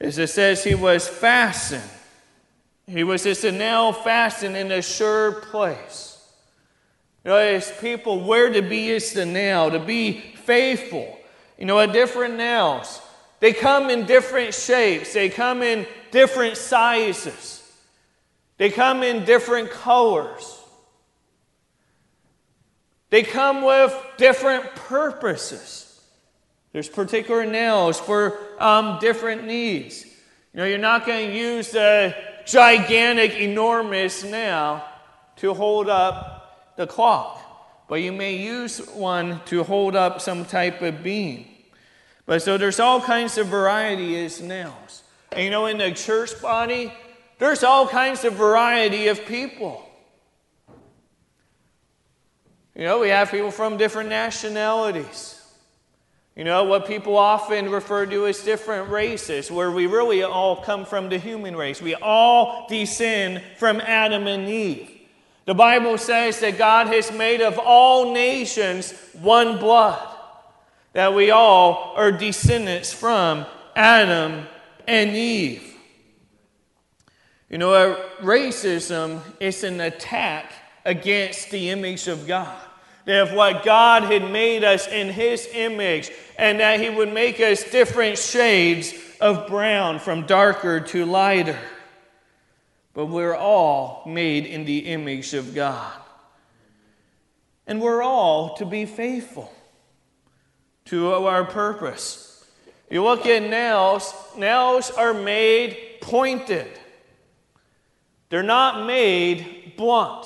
As 0.06 0.20
it 0.20 0.30
says, 0.30 0.64
he 0.64 0.76
was 0.76 1.08
fastened. 1.08 1.82
He 2.88 3.04
was 3.04 3.24
just 3.24 3.44
a 3.44 3.52
nail 3.52 3.92
fastened 3.92 4.56
in 4.56 4.72
a 4.72 4.84
sure 4.84 5.32
place. 5.32 6.24
You 7.24 7.32
know, 7.32 7.38
as 7.38 7.72
people, 7.82 8.22
where 8.22 8.54
to 8.54 8.62
be 8.62 8.90
is 8.90 9.14
the 9.14 9.26
nail, 9.26 9.72
to 9.72 9.80
be 9.80 10.20
faithful. 10.20 11.18
You 11.58 11.66
know, 11.66 11.80
at 11.80 11.92
different 11.92 12.36
nails, 12.36 13.02
they 13.40 13.52
come 13.52 13.90
in 13.90 14.06
different 14.06 14.54
shapes, 14.54 15.14
they 15.14 15.30
come 15.30 15.64
in 15.64 15.88
different 16.12 16.56
sizes, 16.58 17.64
they 18.58 18.70
come 18.70 19.02
in 19.02 19.26
different 19.26 19.72
colors. 19.72 20.62
They 23.10 23.24
come 23.24 23.64
with 23.64 23.96
different 24.18 24.76
purposes. 24.76 25.85
There's 26.75 26.89
particular 26.89 27.46
nails 27.46 28.01
for 28.01 28.38
um, 28.60 29.00
different 29.00 29.46
needs. 29.46 30.03
You 30.03 30.58
know, 30.58 30.65
you're 30.65 30.77
not 30.77 31.05
going 31.05 31.29
to 31.29 31.34
use 31.34 31.74
a 31.74 32.13
gigantic, 32.46 33.32
enormous 33.36 34.25
nail 34.25 34.84
to 35.38 35.53
hold 35.53 35.88
up 35.88 36.75
the 36.75 36.86
clock, 36.86 37.86
but 37.88 38.01
you 38.01 38.12
may 38.12 38.36
use 38.36 38.86
one 38.89 39.39
to 39.46 39.63
hold 39.63 39.96
up 39.96 40.20
some 40.20 40.44
type 40.44 40.82
of 40.82 41.01
beam. 41.01 41.46
But 42.25 42.41
so 42.41 42.58
there's 42.58 42.82
all 42.82 43.00
kinds 43.00 43.38
of 43.38 43.48
variety 43.48 44.20
as 44.25 44.41
nails. 44.41 45.03
And 45.32 45.46
you 45.46 45.51
know, 45.51 45.67
in 45.67 45.77
the 45.77 45.91
church 45.94 46.41
body, 46.41 46.91
there's 47.39 47.63
all 47.63 47.88
kinds 47.88 48.25
of 48.25 48.34
variety 48.34 49.08
of 49.08 49.25
people. 49.25 49.82
You 52.75 52.84
know, 52.84 53.00
we 53.00 53.08
have 53.08 53.32
people 53.32 53.51
from 53.51 53.77
different 53.77 54.10
nationalities. 54.10 55.35
You 56.36 56.44
know, 56.44 56.65
what 56.65 56.86
people 56.86 57.15
often 57.15 57.70
refer 57.70 58.06
to 58.06 58.27
as 58.27 58.44
different 58.44 58.89
races, 58.89 59.50
where 59.50 59.72
we 59.72 59.88
really 59.88 60.22
all 60.22 60.62
come 60.62 60.84
from 60.84 61.08
the 61.08 61.18
human 61.18 61.56
race. 61.56 61.82
We 61.82 61.96
all 61.96 62.68
descend 62.68 63.42
from 63.58 63.80
Adam 63.80 64.27
and 64.27 64.50
Eve. 64.50 64.92
The 65.46 65.54
Bible 65.54 65.98
says 65.98 66.42
that 66.42 66.58
God 66.58 66.88
has 66.88 67.12
made 67.12 67.42
of 67.42 67.58
all 67.58 68.13
nations 68.13 68.94
one 69.13 69.60
blood, 69.60 70.06
that 70.92 71.13
we 71.13 71.32
all 71.32 71.94
are 71.96 72.12
descendants 72.12 72.92
from 72.92 73.46
Adam 73.74 74.46
and 74.88 75.12
Eve. 75.12 75.75
You 77.50 77.60
know, 77.60 77.74
uh, 77.74 78.10
racism 78.22 79.22
is 79.39 79.63
an 79.63 79.80
attack 79.80 80.51
against 80.84 81.51
the 81.51 81.70
image 81.70 82.10
of 82.10 82.27
God. 82.27 82.60
If 83.06 83.34
what 83.34 83.64
God 83.64 84.04
had 84.04 84.32
made 84.32 84.64
us 84.64 84.88
in 84.88 85.10
His 85.10 85.48
image, 85.54 86.12
and 86.38 86.60
that 86.60 86.80
He 86.80 86.90
would 86.90 87.14
make 87.14 87.40
us 87.40 87.64
different 87.64 88.18
shades 88.18 88.94
of 89.22 89.48
brown 89.48 90.00
from 90.00 90.26
darker 90.26 90.80
to 90.82 91.06
lighter 91.06 91.60
but 92.96 93.08
we're 93.08 93.36
all 93.36 94.04
made 94.08 94.46
in 94.46 94.64
the 94.66 94.80
image 94.80 95.34
of 95.34 95.54
God. 95.54 95.94
And 97.68 97.82
we're 97.82 98.02
all 98.02 98.56
to 98.56 98.66
be 98.66 98.86
faithful 98.86 99.52
to 100.86 101.12
our 101.12 101.44
purpose. 101.44 102.46
You 102.90 103.04
look 103.04 103.26
at 103.26 103.44
nails, 103.44 104.14
nails 104.38 104.92
are 104.92 105.14
made 105.14 105.98
pointed. 106.00 106.68
They're 108.30 108.44
not 108.44 108.88
made 108.88 109.74
blunt. 109.76 110.26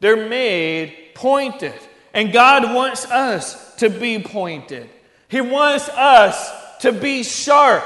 They're 0.00 0.28
made 0.28 0.94
pointed. 1.14 1.74
And 2.12 2.32
God 2.32 2.74
wants 2.74 3.06
us 3.10 3.74
to 3.76 3.90
be 3.90 4.18
pointed. 4.18 4.88
He 5.28 5.40
wants 5.40 5.88
us 5.88 6.52
to 6.80 6.92
be 6.92 7.22
sharp. 7.22 7.84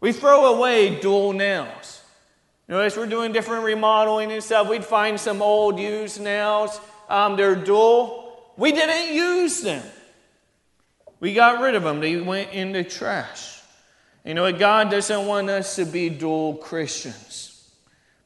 We 0.00 0.12
throw 0.12 0.54
away 0.54 1.00
dual 1.00 1.32
nails. 1.32 2.02
You 2.66 2.74
know, 2.76 2.80
as 2.80 2.96
we're 2.96 3.06
doing 3.06 3.32
different 3.32 3.64
remodeling 3.64 4.32
and 4.32 4.42
stuff, 4.42 4.68
we'd 4.68 4.84
find 4.84 5.18
some 5.20 5.42
old 5.42 5.78
used 5.78 6.20
nails. 6.20 6.80
Um, 7.08 7.36
they're 7.36 7.56
dual. 7.56 8.52
We 8.56 8.72
didn't 8.72 9.14
use 9.14 9.60
them. 9.60 9.84
We 11.18 11.34
got 11.34 11.60
rid 11.60 11.74
of 11.74 11.82
them. 11.82 12.00
They 12.00 12.16
went 12.20 12.52
in 12.52 12.72
the 12.72 12.84
trash. 12.84 13.60
You 14.24 14.34
know, 14.34 14.50
God 14.52 14.90
doesn't 14.90 15.26
want 15.26 15.50
us 15.50 15.76
to 15.76 15.84
be 15.84 16.08
dual 16.08 16.54
Christians, 16.54 17.68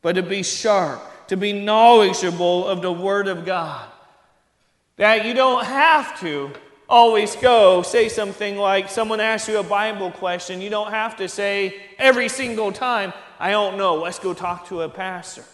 but 0.02 0.16
to 0.16 0.23
be 0.23 0.42
sharp, 0.42 1.02
to 1.28 1.37
be 1.37 1.52
knowledgeable 1.52 2.66
of 2.66 2.83
the 2.83 2.93
Word 2.93 3.28
of 3.28 3.45
God. 3.45 3.88
That 4.97 5.25
you 5.25 5.35
don't 5.35 5.64
have 5.64 6.19
to 6.21 6.50
always 6.88 7.35
go 7.37 7.83
say 7.83 8.09
something 8.09 8.57
like 8.57 8.88
someone 8.88 9.21
asks 9.21 9.49
you 9.49 9.59
a 9.59 9.62
Bible 9.62 10.11
question. 10.11 10.61
You 10.61 10.71
don't 10.71 10.90
have 10.90 11.16
to 11.16 11.28
say 11.28 11.81
every 11.99 12.28
single 12.28 12.73
time, 12.73 13.12
I 13.40 13.50
don't 13.50 13.76
know, 13.76 13.97
let's 13.97 14.19
go 14.19 14.35
talk 14.35 14.69
to 14.69 14.83
a 14.83 14.88
pastor. 14.88 15.45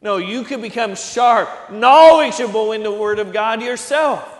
No, 0.00 0.18
you 0.18 0.44
can 0.44 0.60
become 0.60 0.94
sharp, 0.94 1.48
knowledgeable 1.70 2.72
in 2.72 2.82
the 2.82 2.92
Word 2.92 3.18
of 3.18 3.32
God 3.32 3.62
yourself 3.62 4.30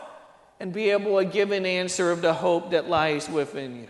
and 0.61 0.73
be 0.73 0.91
able 0.91 1.19
to 1.19 1.25
give 1.25 1.51
an 1.51 1.67
answer 1.67 2.11
of 2.11 2.23
the 2.23 2.33
hope 2.33 2.71
that 2.71 2.89
lies 2.89 3.29
within 3.29 3.77
you. 3.77 3.89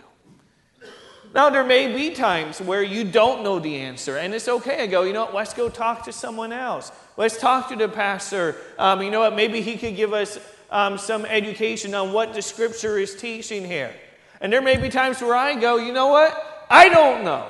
Now, 1.35 1.49
there 1.49 1.65
may 1.65 1.93
be 1.93 2.15
times 2.15 2.61
where 2.61 2.81
you 2.81 3.03
don't 3.03 3.43
know 3.43 3.59
the 3.59 3.75
answer, 3.75 4.15
and 4.15 4.33
it's 4.33 4.47
okay. 4.47 4.83
I 4.83 4.87
go, 4.87 5.03
you 5.03 5.11
know 5.11 5.25
what, 5.25 5.35
let's 5.35 5.53
go 5.53 5.67
talk 5.67 6.05
to 6.05 6.13
someone 6.13 6.53
else. 6.53 6.93
Let's 7.17 7.37
talk 7.37 7.67
to 7.69 7.75
the 7.75 7.89
pastor. 7.89 8.55
Um, 8.79 9.01
you 9.01 9.11
know 9.11 9.19
what, 9.19 9.35
maybe 9.35 9.59
he 9.59 9.75
could 9.75 9.97
give 9.97 10.13
us 10.13 10.39
um, 10.71 10.97
some 10.97 11.25
education 11.25 11.93
on 11.93 12.13
what 12.13 12.33
the 12.33 12.41
scripture 12.41 12.97
is 12.97 13.17
teaching 13.17 13.65
here. 13.65 13.93
And 14.39 14.51
there 14.51 14.61
may 14.61 14.77
be 14.77 14.87
times 14.87 15.21
where 15.21 15.35
I 15.35 15.59
go, 15.59 15.75
you 15.75 15.91
know 15.91 16.07
what? 16.07 16.65
I 16.69 16.87
don't 16.87 17.25
know. 17.25 17.49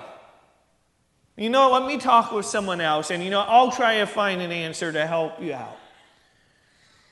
You 1.37 1.51
know, 1.51 1.71
let 1.71 1.85
me 1.85 1.99
talk 1.99 2.31
with 2.31 2.47
someone 2.47 2.81
else, 2.81 3.11
and 3.11 3.23
you 3.23 3.29
know, 3.29 3.41
I'll 3.41 3.71
try 3.71 3.99
to 3.99 4.07
find 4.07 4.41
an 4.41 4.51
answer 4.51 4.91
to 4.91 5.05
help 5.05 5.39
you 5.39 5.53
out. 5.53 5.77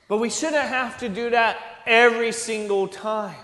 But 0.07 0.17
we 0.17 0.31
shouldn't 0.31 0.67
have 0.67 0.97
to 1.01 1.09
do 1.09 1.29
that 1.29 1.59
every 1.85 2.31
single 2.31 2.87
time. 2.87 3.35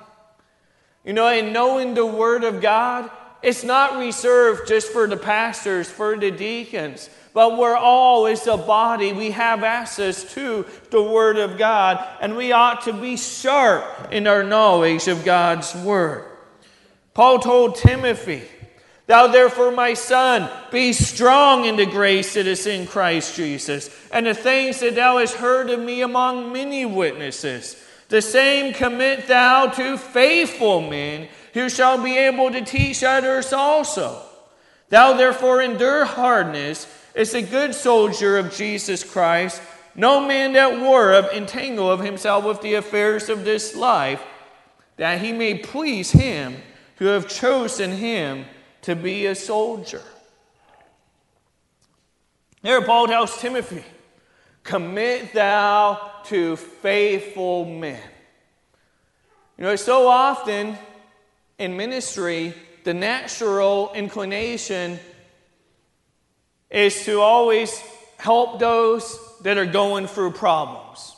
You 1.05 1.13
know, 1.13 1.27
in 1.27 1.53
knowing 1.53 1.93
the 1.93 2.05
Word 2.05 2.43
of 2.43 2.59
God, 2.59 3.09
it's 3.41 3.63
not 3.63 3.99
reserved 3.99 4.67
just 4.67 4.91
for 4.91 5.07
the 5.07 5.17
pastors, 5.17 5.89
for 5.89 6.17
the 6.17 6.31
deacons, 6.31 7.09
but 7.33 7.57
we're 7.57 7.77
all, 7.77 8.27
as 8.27 8.47
a 8.47 8.57
body, 8.57 9.13
we 9.13 9.31
have 9.31 9.63
access 9.63 10.33
to 10.33 10.65
the 10.89 11.01
Word 11.01 11.37
of 11.37 11.57
God, 11.57 12.05
and 12.21 12.35
we 12.35 12.51
ought 12.51 12.81
to 12.81 12.93
be 12.93 13.15
sharp 13.15 14.11
in 14.11 14.27
our 14.27 14.43
knowledge 14.43 15.07
of 15.07 15.23
God's 15.23 15.73
Word. 15.75 16.25
Paul 17.13 17.39
told 17.39 17.75
Timothy, 17.75 18.43
Thou 19.05 19.27
therefore, 19.27 19.71
my 19.71 19.95
son, 19.95 20.49
be 20.71 20.93
strong 20.93 21.65
in 21.65 21.77
the 21.77 21.85
grace 21.85 22.35
that 22.35 22.45
is 22.45 22.67
in 22.67 22.85
Christ 22.85 23.35
Jesus, 23.35 23.89
and 24.11 24.27
the 24.27 24.33
things 24.33 24.79
that 24.81 24.95
thou 24.95 25.17
hast 25.17 25.35
heard 25.35 25.69
of 25.69 25.79
me 25.79 26.01
among 26.01 26.53
many 26.53 26.85
witnesses. 26.85 27.81
The 28.09 28.21
same 28.21 28.73
commit 28.73 29.27
thou 29.27 29.67
to 29.67 29.97
faithful 29.97 30.81
men 30.81 31.27
who 31.53 31.69
shall 31.69 32.01
be 32.01 32.17
able 32.17 32.51
to 32.51 32.61
teach 32.61 33.03
others 33.03 33.53
also. 33.53 34.21
Thou 34.89 35.13
therefore 35.13 35.61
endure 35.61 36.05
hardness 36.05 36.87
as 37.15 37.33
a 37.33 37.41
good 37.41 37.75
soldier 37.75 38.37
of 38.37 38.53
Jesus 38.55 39.03
Christ. 39.03 39.61
No 39.95 40.25
man 40.25 40.53
that 40.53 40.79
warreth 40.79 41.31
entangle 41.33 41.89
of 41.89 41.99
himself 41.99 42.45
with 42.45 42.61
the 42.61 42.75
affairs 42.75 43.29
of 43.29 43.43
this 43.43 43.75
life, 43.75 44.23
that 44.97 45.21
he 45.21 45.31
may 45.31 45.57
please 45.57 46.11
him 46.11 46.55
who 46.97 47.05
have 47.05 47.27
chosen 47.27 47.91
him 47.91 48.45
to 48.81 48.95
be 48.95 49.25
a 49.25 49.35
soldier. 49.35 50.01
There, 52.61 52.81
Paul 52.81 53.07
tells 53.07 53.39
Timothy, 53.39 53.83
Commit 54.63 55.33
thou 55.33 56.11
to 56.25 56.55
faithful 56.55 57.65
men. 57.65 58.01
You 59.57 59.63
know, 59.63 59.75
so 59.75 60.07
often 60.07 60.77
in 61.59 61.77
ministry, 61.77 62.53
the 62.85 62.93
natural 62.93 63.91
inclination 63.93 64.99
is 66.71 67.05
to 67.05 67.19
always 67.19 67.79
help 68.17 68.59
those 68.59 69.19
that 69.41 69.57
are 69.57 69.65
going 69.65 70.07
through 70.07 70.31
problems. 70.31 71.15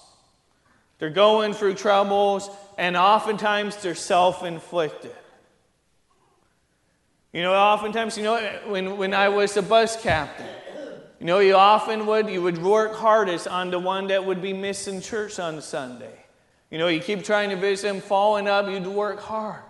They're 0.98 1.10
going 1.10 1.54
through 1.54 1.76
troubles, 1.76 2.50
and 2.78 2.98
oftentimes 2.98 3.78
they're 3.78 3.96
self 3.96 4.44
inflicted. 4.44 5.16
You 7.34 7.44
know, 7.44 7.54
oftentimes, 7.54 8.18
you 8.18 8.24
know, 8.24 8.38
when, 8.68 8.98
when 8.98 9.14
I 9.14 9.30
was 9.30 9.56
a 9.56 9.62
bus 9.62 10.02
captain, 10.02 10.46
you 11.20 11.26
know, 11.26 11.40
you 11.40 11.56
often 11.56 12.06
would, 12.08 12.30
you 12.30 12.42
would 12.42 12.58
work 12.58 12.96
hardest 12.96 13.48
on 13.48 13.72
the 13.72 13.80
one 13.80 14.08
that 14.08 14.26
would 14.26 14.42
be 14.42 14.54
missing 14.54 15.02
church 15.02 15.40
on 15.40 15.62
Sunday. 15.62 16.26
You 16.70 16.78
know, 16.78 16.88
you 16.88 17.00
keep 17.00 17.24
trying 17.24 17.52
to 17.52 17.56
visit 17.56 17.90
him, 17.90 18.02
falling 18.02 18.48
up, 18.48 18.68
you'd 18.68 18.88
work 18.88 19.20
hard. 19.20 19.62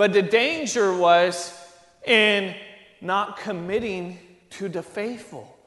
But 0.00 0.14
the 0.14 0.22
danger 0.22 0.94
was 0.94 1.52
in 2.06 2.54
not 3.02 3.38
committing 3.38 4.18
to 4.52 4.70
the 4.70 4.82
faithful. 4.82 5.58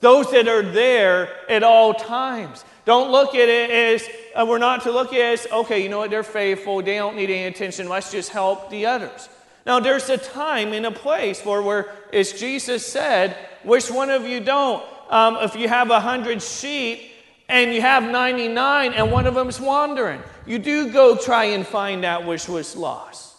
Those 0.00 0.30
that 0.30 0.48
are 0.48 0.62
there 0.62 1.28
at 1.50 1.62
all 1.62 1.92
times. 1.92 2.64
Don't 2.86 3.12
look 3.12 3.34
at 3.34 3.50
it 3.50 3.70
as, 3.70 4.08
uh, 4.34 4.46
we're 4.48 4.56
not 4.56 4.84
to 4.84 4.90
look 4.90 5.12
at 5.12 5.18
it 5.18 5.40
as, 5.40 5.46
okay, 5.52 5.82
you 5.82 5.90
know 5.90 5.98
what, 5.98 6.08
they're 6.08 6.22
faithful, 6.22 6.80
they 6.80 6.96
don't 6.96 7.16
need 7.16 7.28
any 7.28 7.44
attention, 7.44 7.86
let's 7.86 8.10
just 8.10 8.30
help 8.30 8.70
the 8.70 8.86
others. 8.86 9.28
Now, 9.66 9.78
there's 9.78 10.08
a 10.08 10.16
time 10.16 10.72
and 10.72 10.86
a 10.86 10.90
place 10.90 11.38
for 11.38 11.60
where, 11.60 11.92
as 12.14 12.32
Jesus 12.32 12.86
said, 12.86 13.36
which 13.62 13.90
one 13.90 14.08
of 14.08 14.26
you 14.26 14.40
don't? 14.40 14.82
Um, 15.10 15.36
if 15.42 15.54
you 15.54 15.68
have 15.68 15.90
a 15.90 16.00
hundred 16.00 16.42
sheep 16.42 17.12
and 17.46 17.74
you 17.74 17.82
have 17.82 18.04
99 18.04 18.94
and 18.94 19.12
one 19.12 19.26
of 19.26 19.34
them's 19.34 19.60
wandering, 19.60 20.22
you 20.46 20.58
do 20.58 20.90
go 20.90 21.14
try 21.14 21.44
and 21.44 21.66
find 21.66 22.06
out 22.06 22.24
which 22.24 22.48
was 22.48 22.74
lost. 22.74 23.31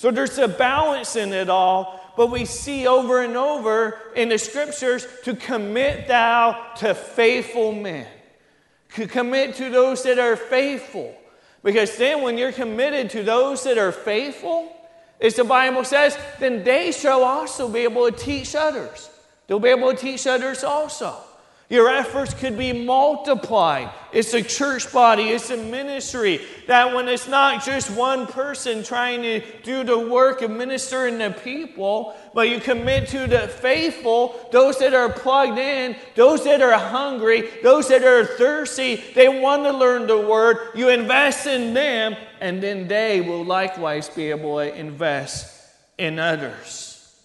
So 0.00 0.10
there's 0.10 0.38
a 0.38 0.48
balance 0.48 1.14
in 1.14 1.34
it 1.34 1.50
all, 1.50 2.00
but 2.16 2.28
we 2.28 2.46
see 2.46 2.86
over 2.86 3.22
and 3.22 3.36
over 3.36 3.98
in 4.16 4.30
the 4.30 4.38
scriptures 4.38 5.06
to 5.24 5.36
commit 5.36 6.08
thou 6.08 6.72
to 6.78 6.94
faithful 6.94 7.72
men. 7.72 8.06
To 8.94 9.06
commit 9.06 9.56
to 9.56 9.68
those 9.68 10.02
that 10.04 10.18
are 10.18 10.36
faithful. 10.36 11.14
Because 11.62 11.98
then 11.98 12.22
when 12.22 12.38
you're 12.38 12.50
committed 12.50 13.10
to 13.10 13.22
those 13.22 13.64
that 13.64 13.76
are 13.76 13.92
faithful, 13.92 14.74
as 15.20 15.34
the 15.34 15.44
Bible 15.44 15.84
says, 15.84 16.16
then 16.38 16.64
they 16.64 16.92
shall 16.92 17.22
also 17.22 17.68
be 17.68 17.80
able 17.80 18.10
to 18.10 18.16
teach 18.16 18.54
others. 18.54 19.10
They'll 19.48 19.60
be 19.60 19.68
able 19.68 19.90
to 19.90 19.98
teach 19.98 20.26
others 20.26 20.64
also. 20.64 21.14
Your 21.70 21.88
efforts 21.88 22.34
could 22.34 22.58
be 22.58 22.72
multiplied. 22.72 23.90
It's 24.12 24.34
a 24.34 24.42
church 24.42 24.92
body, 24.92 25.28
it's 25.28 25.50
a 25.50 25.56
ministry. 25.56 26.40
That 26.66 26.92
when 26.92 27.06
it's 27.06 27.28
not 27.28 27.64
just 27.64 27.90
one 27.90 28.26
person 28.26 28.82
trying 28.82 29.22
to 29.22 29.40
do 29.62 29.84
the 29.84 29.96
work 29.96 30.42
of 30.42 30.50
ministering 30.50 31.20
to 31.20 31.30
people, 31.30 32.16
but 32.34 32.48
you 32.48 32.58
commit 32.58 33.06
to 33.10 33.28
the 33.28 33.46
faithful, 33.46 34.48
those 34.50 34.78
that 34.78 34.94
are 34.94 35.12
plugged 35.12 35.58
in, 35.58 35.94
those 36.16 36.42
that 36.42 36.60
are 36.60 36.76
hungry, 36.76 37.48
those 37.62 37.86
that 37.86 38.02
are 38.02 38.24
thirsty, 38.24 38.96
they 39.14 39.28
want 39.28 39.62
to 39.62 39.70
learn 39.70 40.08
the 40.08 40.18
word. 40.18 40.56
You 40.74 40.88
invest 40.88 41.46
in 41.46 41.72
them, 41.72 42.16
and 42.40 42.60
then 42.60 42.88
they 42.88 43.20
will 43.20 43.44
likewise 43.44 44.08
be 44.08 44.30
able 44.30 44.56
to 44.56 44.74
invest 44.74 45.70
in 45.98 46.18
others. 46.18 47.16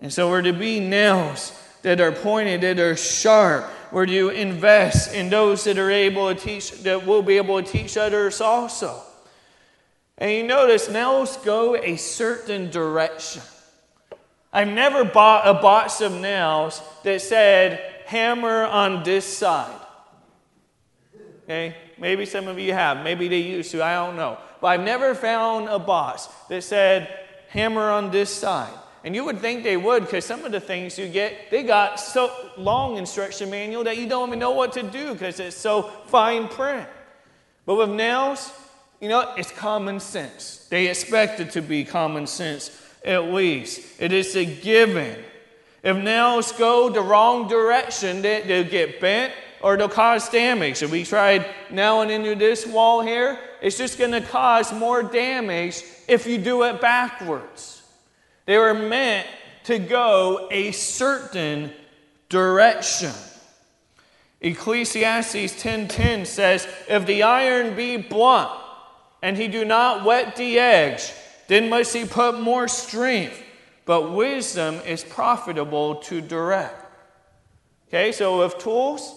And 0.00 0.12
so 0.12 0.30
we're 0.30 0.42
to 0.42 0.52
be 0.52 0.78
nails 0.78 1.52
that 1.82 2.00
are 2.00 2.12
pointed, 2.12 2.60
that 2.60 2.78
are 2.78 2.96
sharp, 2.96 3.64
where 3.90 4.04
you 4.04 4.30
invest 4.30 5.14
in 5.14 5.30
those 5.30 5.64
that 5.64 5.78
are 5.78 5.90
able 5.90 6.32
to 6.34 6.40
teach, 6.40 6.82
that 6.82 7.06
will 7.06 7.22
be 7.22 7.36
able 7.36 7.62
to 7.62 7.68
teach 7.68 7.96
others 7.96 8.40
also. 8.40 9.02
And 10.18 10.30
you 10.30 10.42
notice 10.42 10.90
nails 10.90 11.36
go 11.38 11.76
a 11.76 11.96
certain 11.96 12.70
direction. 12.70 13.42
I've 14.52 14.68
never 14.68 15.04
bought 15.04 15.46
a 15.46 15.54
box 15.54 16.00
of 16.00 16.12
nails 16.12 16.82
that 17.04 17.22
said 17.22 17.82
hammer 18.06 18.64
on 18.64 19.02
this 19.02 19.24
side. 19.24 19.80
Okay? 21.44 21.76
Maybe 21.98 22.26
some 22.26 22.48
of 22.48 22.58
you 22.58 22.72
have. 22.72 23.02
Maybe 23.02 23.28
they 23.28 23.38
used 23.38 23.70
to. 23.72 23.82
I 23.82 23.94
don't 23.94 24.16
know. 24.16 24.38
But 24.60 24.68
I've 24.68 24.80
never 24.82 25.14
found 25.14 25.68
a 25.68 25.78
box 25.78 26.28
that 26.48 26.62
said 26.64 27.08
hammer 27.48 27.90
on 27.90 28.10
this 28.10 28.30
side. 28.30 28.72
And 29.02 29.14
you 29.14 29.24
would 29.24 29.38
think 29.38 29.62
they 29.62 29.76
would 29.76 30.04
because 30.04 30.24
some 30.24 30.44
of 30.44 30.52
the 30.52 30.60
things 30.60 30.98
you 30.98 31.08
get, 31.08 31.50
they 31.50 31.62
got 31.62 31.98
so 31.98 32.30
long 32.56 32.96
instruction 32.96 33.50
manual 33.50 33.84
that 33.84 33.96
you 33.96 34.08
don't 34.08 34.28
even 34.28 34.38
know 34.38 34.50
what 34.50 34.72
to 34.74 34.82
do 34.82 35.14
because 35.14 35.40
it's 35.40 35.56
so 35.56 35.82
fine 36.06 36.48
print. 36.48 36.86
But 37.64 37.76
with 37.76 37.90
nails, 37.90 38.52
you 39.00 39.08
know, 39.08 39.34
it's 39.36 39.50
common 39.50 40.00
sense. 40.00 40.66
They 40.68 40.88
expect 40.88 41.40
it 41.40 41.52
to 41.52 41.62
be 41.62 41.84
common 41.84 42.26
sense 42.26 42.70
at 43.04 43.32
least. 43.32 44.00
It 44.00 44.12
is 44.12 44.36
a 44.36 44.44
given. 44.44 45.16
If 45.82 45.96
nails 45.96 46.52
go 46.52 46.90
the 46.90 47.00
wrong 47.00 47.48
direction, 47.48 48.20
they, 48.20 48.42
they'll 48.42 48.64
get 48.68 49.00
bent 49.00 49.32
or 49.62 49.76
they'll 49.76 49.88
cause 49.88 50.28
damage. 50.28 50.82
If 50.82 50.90
we 50.90 51.04
tried 51.04 51.46
nailing 51.70 52.10
into 52.10 52.34
this 52.34 52.66
wall 52.66 53.00
here, 53.00 53.38
it's 53.62 53.78
just 53.78 53.98
going 53.98 54.12
to 54.12 54.20
cause 54.20 54.72
more 54.72 55.02
damage 55.02 55.84
if 56.08 56.26
you 56.26 56.36
do 56.38 56.64
it 56.64 56.80
backwards. 56.80 57.79
They 58.50 58.58
were 58.58 58.74
meant 58.74 59.28
to 59.66 59.78
go 59.78 60.48
a 60.50 60.72
certain 60.72 61.72
direction. 62.28 63.12
Ecclesiastes 64.40 65.62
10:10 65.62 66.26
says, 66.26 66.66
"If 66.88 67.06
the 67.06 67.22
iron 67.22 67.76
be 67.76 67.96
blunt, 67.96 68.50
and 69.22 69.36
he 69.36 69.46
do 69.46 69.64
not 69.64 70.02
wet 70.02 70.34
the 70.34 70.58
edge, 70.58 71.12
then 71.46 71.68
must 71.68 71.94
he 71.94 72.04
put 72.04 72.40
more 72.40 72.66
strength. 72.66 73.40
But 73.84 74.10
wisdom 74.10 74.80
is 74.84 75.04
profitable 75.04 75.94
to 76.06 76.20
direct." 76.20 76.86
Okay, 77.86 78.10
so 78.10 78.38
with 78.38 78.58
tools, 78.58 79.14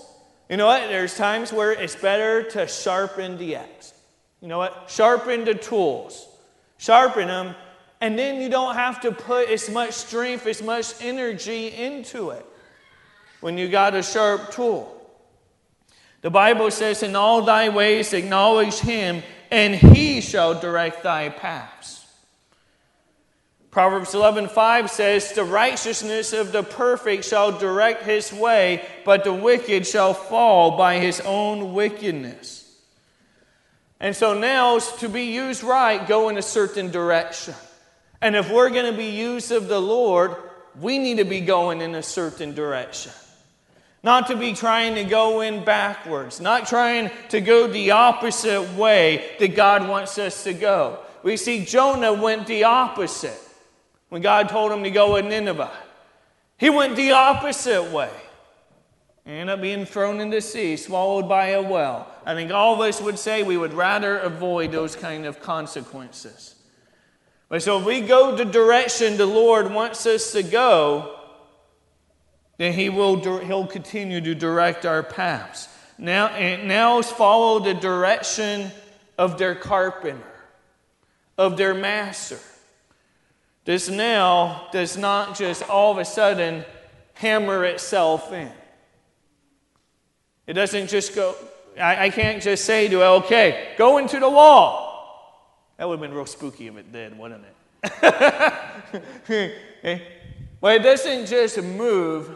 you 0.47 0.57
know 0.57 0.67
what? 0.67 0.89
There's 0.89 1.17
times 1.17 1.51
where 1.51 1.71
it's 1.71 1.95
better 1.95 2.43
to 2.51 2.67
sharpen 2.67 3.39
the 3.39 3.55
axe. 3.55 3.93
You 4.41 4.47
know 4.47 4.59
what? 4.59 4.83
Sharpen 4.89 5.43
the 5.43 5.55
tools. 5.55 6.27
Sharpen 6.77 7.29
them 7.29 7.55
and 8.03 8.19
then 8.19 8.41
you 8.41 8.49
don't 8.49 8.75
have 8.75 8.99
to 8.99 9.13
put 9.13 9.47
as 9.47 9.69
much 9.69 9.93
strength, 9.93 10.45
as 10.45 10.61
much 10.61 10.93
energy 10.99 11.67
into 11.69 12.31
it 12.31 12.45
when 13.39 13.57
you 13.57 13.69
got 13.69 13.95
a 13.95 14.03
sharp 14.03 14.51
tool. 14.51 14.93
The 16.19 16.29
Bible 16.29 16.69
says, 16.69 17.01
In 17.01 17.15
all 17.15 17.43
thy 17.43 17.69
ways 17.69 18.11
acknowledge 18.11 18.77
him, 18.79 19.23
and 19.49 19.73
he 19.73 20.19
shall 20.19 20.59
direct 20.59 21.03
thy 21.03 21.29
paths. 21.29 22.05
Proverbs 23.71 24.13
11:5 24.13 24.91
says, 24.91 25.31
"The 25.31 25.45
righteousness 25.45 26.33
of 26.33 26.51
the 26.51 26.61
perfect 26.61 27.23
shall 27.23 27.53
direct 27.53 28.03
his 28.03 28.33
way, 28.33 28.85
but 29.05 29.23
the 29.23 29.31
wicked 29.31 29.87
shall 29.87 30.13
fall 30.13 30.71
by 30.71 30.99
his 30.99 31.21
own 31.21 31.73
wickedness." 31.73 32.65
And 34.01 34.13
so 34.13 34.33
now, 34.33 34.79
to 34.79 35.07
be 35.07 35.23
used 35.23 35.63
right, 35.63 36.05
go 36.05 36.27
in 36.27 36.37
a 36.37 36.41
certain 36.41 36.91
direction. 36.91 37.55
And 38.23 38.37
if 38.37 38.49
we're 38.49 38.69
going 38.69 38.89
to 38.89 38.97
be 38.97 39.09
used 39.09 39.51
of 39.51 39.67
the 39.67 39.81
Lord, 39.81 40.37
we 40.79 40.97
need 40.97 41.17
to 41.17 41.25
be 41.25 41.41
going 41.41 41.81
in 41.81 41.93
a 41.93 42.01
certain 42.01 42.55
direction. 42.55 43.11
Not 44.01 44.27
to 44.27 44.37
be 44.37 44.53
trying 44.53 44.95
to 44.95 45.03
go 45.03 45.41
in 45.41 45.65
backwards, 45.65 46.39
not 46.39 46.65
trying 46.65 47.11
to 47.29 47.41
go 47.41 47.67
the 47.67 47.91
opposite 47.91 48.77
way 48.77 49.35
that 49.39 49.57
God 49.57 49.89
wants 49.89 50.17
us 50.17 50.45
to 50.45 50.53
go. 50.53 50.99
We 51.21 51.35
see 51.35 51.65
Jonah 51.65 52.13
went 52.13 52.47
the 52.47 52.63
opposite 52.63 53.37
when 54.07 54.21
God 54.21 54.47
told 54.47 54.71
him 54.71 54.83
to 54.83 54.91
go 54.91 55.19
to 55.19 55.27
Nineveh. 55.27 55.71
He 56.57 56.69
went 56.69 56.95
the 56.95 57.11
opposite 57.11 57.91
way. 57.91 58.11
ended 59.25 59.49
up 59.49 59.61
being 59.61 59.85
thrown 59.85 60.21
into 60.21 60.37
the 60.37 60.41
sea, 60.41 60.77
swallowed 60.77 61.27
by 61.27 61.47
a 61.47 61.61
whale. 61.61 62.07
I 62.25 62.35
think 62.35 62.51
all 62.51 62.75
of 62.75 62.79
us 62.79 63.01
would 63.01 63.19
say 63.19 63.43
we 63.43 63.57
would 63.57 63.73
rather 63.73 64.19
avoid 64.19 64.71
those 64.71 64.95
kind 64.95 65.25
of 65.25 65.41
consequences. 65.41 66.55
So 67.59 67.79
if 67.79 67.85
we 67.85 68.01
go 68.01 68.35
the 68.35 68.45
direction 68.45 69.17
the 69.17 69.25
Lord 69.25 69.71
wants 69.71 70.05
us 70.05 70.31
to 70.31 70.41
go, 70.43 71.19
then 72.57 72.73
he 72.73 72.89
will 72.89 73.39
he'll 73.39 73.67
continue 73.67 74.21
to 74.21 74.33
direct 74.33 74.85
our 74.85 75.03
paths. 75.03 75.67
Now, 75.97 76.29
now 76.63 77.01
follow 77.01 77.59
the 77.59 77.73
direction 77.73 78.71
of 79.17 79.37
their 79.37 79.55
carpenter, 79.55 80.23
of 81.37 81.57
their 81.57 81.73
master. 81.73 82.39
This 83.65 83.87
now 83.87 84.67
does 84.71 84.97
not 84.97 85.37
just 85.37 85.67
all 85.69 85.91
of 85.91 85.97
a 85.97 86.05
sudden 86.05 86.65
hammer 87.13 87.63
itself 87.65 88.33
in. 88.33 88.51
It 90.47 90.53
doesn't 90.53 90.87
just 90.87 91.15
go, 91.15 91.35
I, 91.79 92.05
I 92.05 92.09
can't 92.09 92.43
just 92.43 92.65
say 92.65 92.89
to 92.89 93.01
it, 93.01 93.05
okay, 93.05 93.73
go 93.77 93.99
into 93.99 94.19
the 94.19 94.29
wall. 94.29 94.82
That 95.77 95.87
would 95.87 95.99
have 95.99 96.01
been 96.01 96.13
real 96.13 96.25
spooky 96.25 96.67
if 96.67 96.77
it 96.77 96.91
did, 96.91 97.17
wouldn't 97.17 97.45
it? 97.45 97.55
well, 100.61 100.75
it 100.75 100.83
doesn't 100.83 101.25
just 101.25 101.61
move 101.61 102.29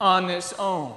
on 0.00 0.30
its 0.30 0.52
own. 0.54 0.96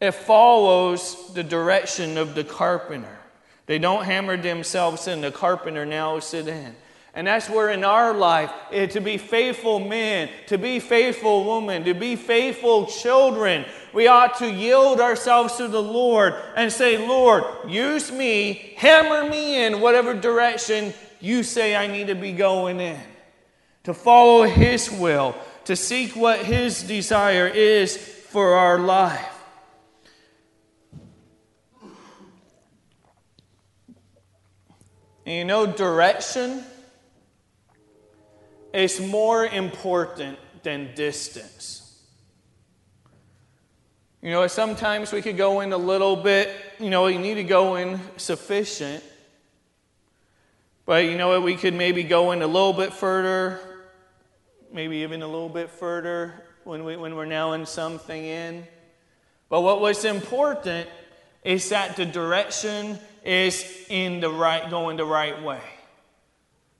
It 0.00 0.12
follows 0.12 1.32
the 1.34 1.42
direction 1.42 2.18
of 2.18 2.34
the 2.34 2.44
carpenter. 2.44 3.18
They 3.66 3.78
don't 3.78 4.04
hammer 4.04 4.36
themselves 4.36 5.06
in, 5.06 5.20
the 5.20 5.30
carpenter 5.30 5.86
now 5.86 6.18
sit 6.18 6.48
in. 6.48 6.74
And 7.14 7.26
that's 7.26 7.50
where 7.50 7.68
in 7.68 7.84
our 7.84 8.14
life, 8.14 8.50
eh, 8.70 8.86
to 8.86 9.00
be 9.00 9.18
faithful 9.18 9.78
men, 9.78 10.30
to 10.46 10.56
be 10.56 10.80
faithful 10.80 11.60
women, 11.60 11.84
to 11.84 11.92
be 11.92 12.16
faithful 12.16 12.86
children, 12.86 13.66
we 13.92 14.06
ought 14.06 14.38
to 14.38 14.50
yield 14.50 14.98
ourselves 14.98 15.56
to 15.56 15.68
the 15.68 15.82
Lord 15.82 16.34
and 16.56 16.72
say, 16.72 16.96
Lord, 16.96 17.44
use 17.68 18.10
me, 18.10 18.74
hammer 18.78 19.28
me 19.28 19.62
in 19.62 19.82
whatever 19.82 20.14
direction 20.14 20.94
you 21.20 21.42
say 21.42 21.76
I 21.76 21.86
need 21.86 22.06
to 22.06 22.14
be 22.14 22.32
going 22.32 22.80
in. 22.80 22.98
To 23.84 23.92
follow 23.92 24.44
His 24.44 24.90
will, 24.90 25.34
to 25.66 25.76
seek 25.76 26.16
what 26.16 26.38
His 26.38 26.82
desire 26.82 27.46
is 27.46 27.96
for 27.96 28.54
our 28.54 28.78
life. 28.78 29.28
And 35.26 35.36
you 35.36 35.44
know, 35.44 35.66
direction 35.66 36.64
is 38.72 39.00
more 39.00 39.46
important 39.46 40.38
than 40.62 40.94
distance. 40.94 41.82
You 44.22 44.30
know, 44.30 44.46
sometimes 44.46 45.12
we 45.12 45.20
could 45.20 45.36
go 45.36 45.60
in 45.60 45.72
a 45.72 45.76
little 45.76 46.14
bit, 46.14 46.48
you 46.78 46.90
know, 46.90 47.08
you 47.08 47.18
need 47.18 47.34
to 47.34 47.44
go 47.44 47.74
in 47.74 48.00
sufficient. 48.16 49.02
But 50.86 51.06
you 51.06 51.16
know 51.16 51.28
what, 51.28 51.42
we 51.42 51.56
could 51.56 51.74
maybe 51.74 52.04
go 52.04 52.32
in 52.32 52.40
a 52.42 52.46
little 52.46 52.72
bit 52.72 52.92
further, 52.92 53.60
maybe 54.72 54.98
even 54.98 55.22
a 55.22 55.26
little 55.26 55.48
bit 55.48 55.70
further, 55.70 56.34
when, 56.64 56.84
we, 56.84 56.96
when 56.96 57.16
we're 57.16 57.24
nailing 57.24 57.66
something 57.66 58.24
in. 58.24 58.64
But 59.48 59.62
what 59.62 59.80
was 59.80 60.04
important 60.04 60.88
is 61.44 61.68
that 61.70 61.96
the 61.96 62.06
direction 62.06 62.98
is 63.24 63.64
in 63.88 64.20
the 64.20 64.30
right, 64.30 64.70
going 64.70 64.96
the 64.96 65.04
right 65.04 65.42
way. 65.42 65.60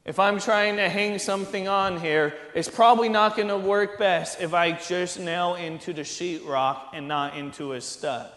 If 0.05 0.19
I'm 0.19 0.41
trying 0.41 0.77
to 0.77 0.89
hang 0.89 1.21
something 1.21 1.69
on 1.69 2.01
here, 2.01 2.35
it's 2.55 2.69
probably 2.69 3.09
not 3.09 3.37
going 3.37 3.49
to 3.49 3.57
work 3.57 3.99
best 3.99 4.41
if 4.41 4.53
I 4.53 4.73
just 4.73 5.21
nail 5.21 5.55
into 5.55 5.93
the 5.93 6.03
sheetrock 6.03 6.89
and 6.93 7.07
not 7.07 7.37
into 7.37 7.75
a 7.75 7.81
stud. 7.81 8.29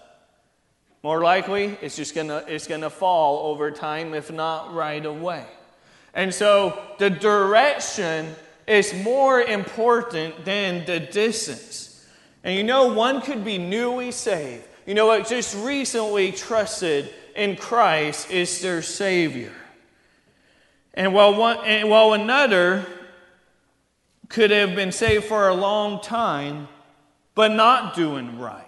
More 1.01 1.21
likely, 1.21 1.77
it's 1.81 1.95
just 1.95 2.13
going 2.13 2.27
to 2.27 2.45
it's 2.47 2.67
going 2.67 2.81
to 2.81 2.89
fall 2.89 3.51
over 3.51 3.71
time, 3.71 4.13
if 4.13 4.31
not 4.31 4.73
right 4.73 5.03
away. 5.03 5.45
And 6.13 6.33
so 6.33 6.81
the 6.99 7.09
direction 7.09 8.35
is 8.67 8.93
more 9.03 9.41
important 9.41 10.45
than 10.45 10.85
the 10.85 10.99
distance. 10.99 12.07
And 12.43 12.55
you 12.55 12.63
know, 12.63 12.93
one 12.93 13.21
could 13.21 13.43
be 13.43 13.57
newly 13.57 14.11
saved. 14.11 14.65
You 14.85 14.93
know 14.93 15.07
what? 15.07 15.27
Just 15.27 15.55
recently 15.65 16.31
trusted 16.31 17.11
in 17.35 17.55
Christ 17.55 18.29
is 18.29 18.61
their 18.61 18.81
Savior. 18.83 19.51
And 20.95 21.13
while, 21.13 21.35
one, 21.35 21.59
and 21.65 21.89
while 21.89 22.13
another 22.13 22.85
could 24.29 24.49
have 24.49 24.75
been 24.75 24.91
saved 24.91 25.25
for 25.25 25.47
a 25.47 25.53
long 25.53 26.01
time, 26.01 26.67
but 27.35 27.51
not 27.51 27.95
doing 27.95 28.39
right. 28.39 28.63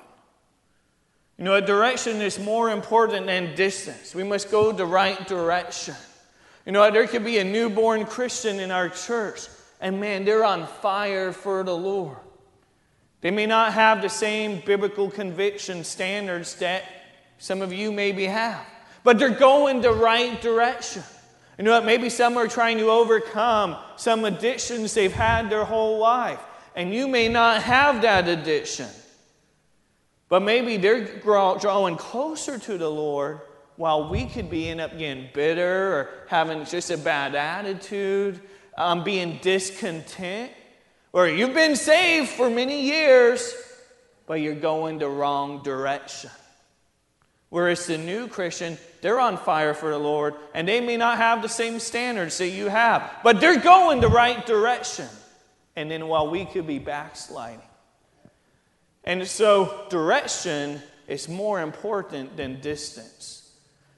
You 1.38 1.46
know, 1.46 1.56
a 1.56 1.62
direction 1.62 2.22
is 2.22 2.38
more 2.38 2.70
important 2.70 3.26
than 3.26 3.56
distance. 3.56 4.14
We 4.14 4.24
must 4.24 4.52
go 4.52 4.72
the 4.72 4.86
right 4.86 5.28
direction. 5.28 5.96
You 6.66 6.74
know, 6.74 6.92
there 6.92 7.08
could 7.08 7.24
be 7.24 7.38
a 7.38 7.44
newborn 7.44 8.06
Christian 8.06 8.60
in 8.60 8.72
our 8.72 8.90
church 8.90 9.48
and 9.80 10.00
man, 10.00 10.26
they're 10.26 10.46
on 10.46 10.68
fire 10.68 11.32
for 11.32 11.64
the 11.64 11.76
Lord. 11.76 12.18
They 13.22 13.32
may 13.32 13.46
not 13.46 13.74
have 13.74 14.02
the 14.02 14.10
same 14.10 14.62
biblical 14.66 15.10
conviction 15.10 15.84
standards 15.84 16.56
that 16.56 16.84
some 17.38 17.62
of 17.62 17.74
you 17.74 17.92
maybe 17.92 18.26
have, 18.26 18.66
but 19.04 19.20
they're 19.20 19.30
going 19.30 19.82
the 19.82 19.92
right 19.92 20.40
direction. 20.42 21.04
You 21.58 21.64
know 21.64 21.72
what? 21.72 21.86
Maybe 21.86 22.10
some 22.10 22.38
are 22.38 22.48
trying 22.48 22.78
to 22.78 22.90
overcome 22.90 23.78
some 23.96 24.26
addictions 24.26 24.94
they've 24.94 25.12
had 25.12 25.50
their 25.50 25.66
whole 25.66 25.98
life, 25.98 26.40
and 26.76 26.94
you 26.94 27.08
may 27.08 27.30
not 27.30 27.64
have 27.64 28.04
that 28.04 28.28
addiction. 28.28 28.88
But 30.30 30.44
maybe 30.44 30.78
they're 30.78 31.20
drawing 31.20 31.96
closer 31.96 32.60
to 32.60 32.78
the 32.78 32.90
Lord 32.90 33.42
while 33.78 34.10
we 34.10 34.26
could 34.26 34.50
be 34.50 34.70
end 34.70 34.82
up 34.82 34.98
getting 34.98 35.30
bitter 35.34 35.94
or 35.94 36.10
having 36.28 36.66
just 36.66 36.92
a 36.92 36.98
bad 36.98 37.34
attitude 37.36 38.42
um, 38.78 39.04
being 39.04 39.40
discontent, 39.42 40.52
or 41.14 41.28
you've 41.28 41.54
been 41.54 41.76
saved 41.76 42.30
for 42.30 42.50
many 42.50 42.82
years, 42.82 43.56
but 44.28 44.36
you're 44.36 44.54
going 44.54 45.00
the 45.00 45.10
wrong 45.10 45.64
direction. 45.64 46.30
Whereas 47.50 47.86
the 47.86 47.98
new 47.98 48.28
Christian, 48.28 48.78
they're 49.02 49.20
on 49.20 49.38
fire 49.38 49.74
for 49.74 49.90
the 49.90 49.98
Lord, 49.98 50.36
and 50.54 50.68
they 50.68 50.82
may 50.82 50.98
not 50.98 51.18
have 51.18 51.42
the 51.42 51.50
same 51.50 51.80
standards 51.80 52.38
that 52.40 52.50
you 52.50 52.68
have, 52.68 53.10
but 53.24 53.40
they're 53.40 53.60
going 53.60 54.02
the 54.02 54.10
right 54.10 54.46
direction. 54.46 55.08
And 55.76 55.90
then 55.90 56.08
while 56.08 56.30
we 56.30 56.46
could 56.46 56.68
be 56.68 56.80
backsliding. 56.80 57.62
And 59.04 59.26
so, 59.26 59.86
direction 59.90 60.82
is 61.08 61.30
more 61.30 61.62
important 61.62 62.36
than 62.36 62.60
distance. 62.60 63.50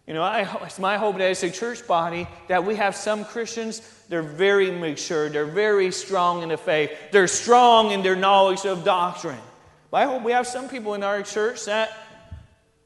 You 0.05 0.13
know, 0.13 0.23
I, 0.23 0.41
it's 0.65 0.79
my 0.79 0.97
hope 0.97 1.17
that 1.17 1.29
as 1.29 1.43
a 1.43 1.49
church 1.49 1.87
body 1.87 2.27
that 2.47 2.65
we 2.65 2.75
have 2.75 2.95
some 2.95 3.25
Christians, 3.25 3.81
they're 4.09 4.21
very 4.21 4.71
mature, 4.71 5.29
they're 5.29 5.45
very 5.45 5.91
strong 5.91 6.43
in 6.43 6.49
the 6.49 6.57
faith, 6.57 6.91
they're 7.11 7.27
strong 7.27 7.91
in 7.91 8.03
their 8.03 8.15
knowledge 8.15 8.65
of 8.65 8.83
doctrine. 8.83 9.39
But 9.91 9.97
I 9.97 10.05
hope 10.05 10.23
we 10.23 10.31
have 10.31 10.45
some 10.45 10.67
people 10.67 10.93
in 10.93 11.03
our 11.03 11.23
church 11.23 11.65
that 11.65 11.91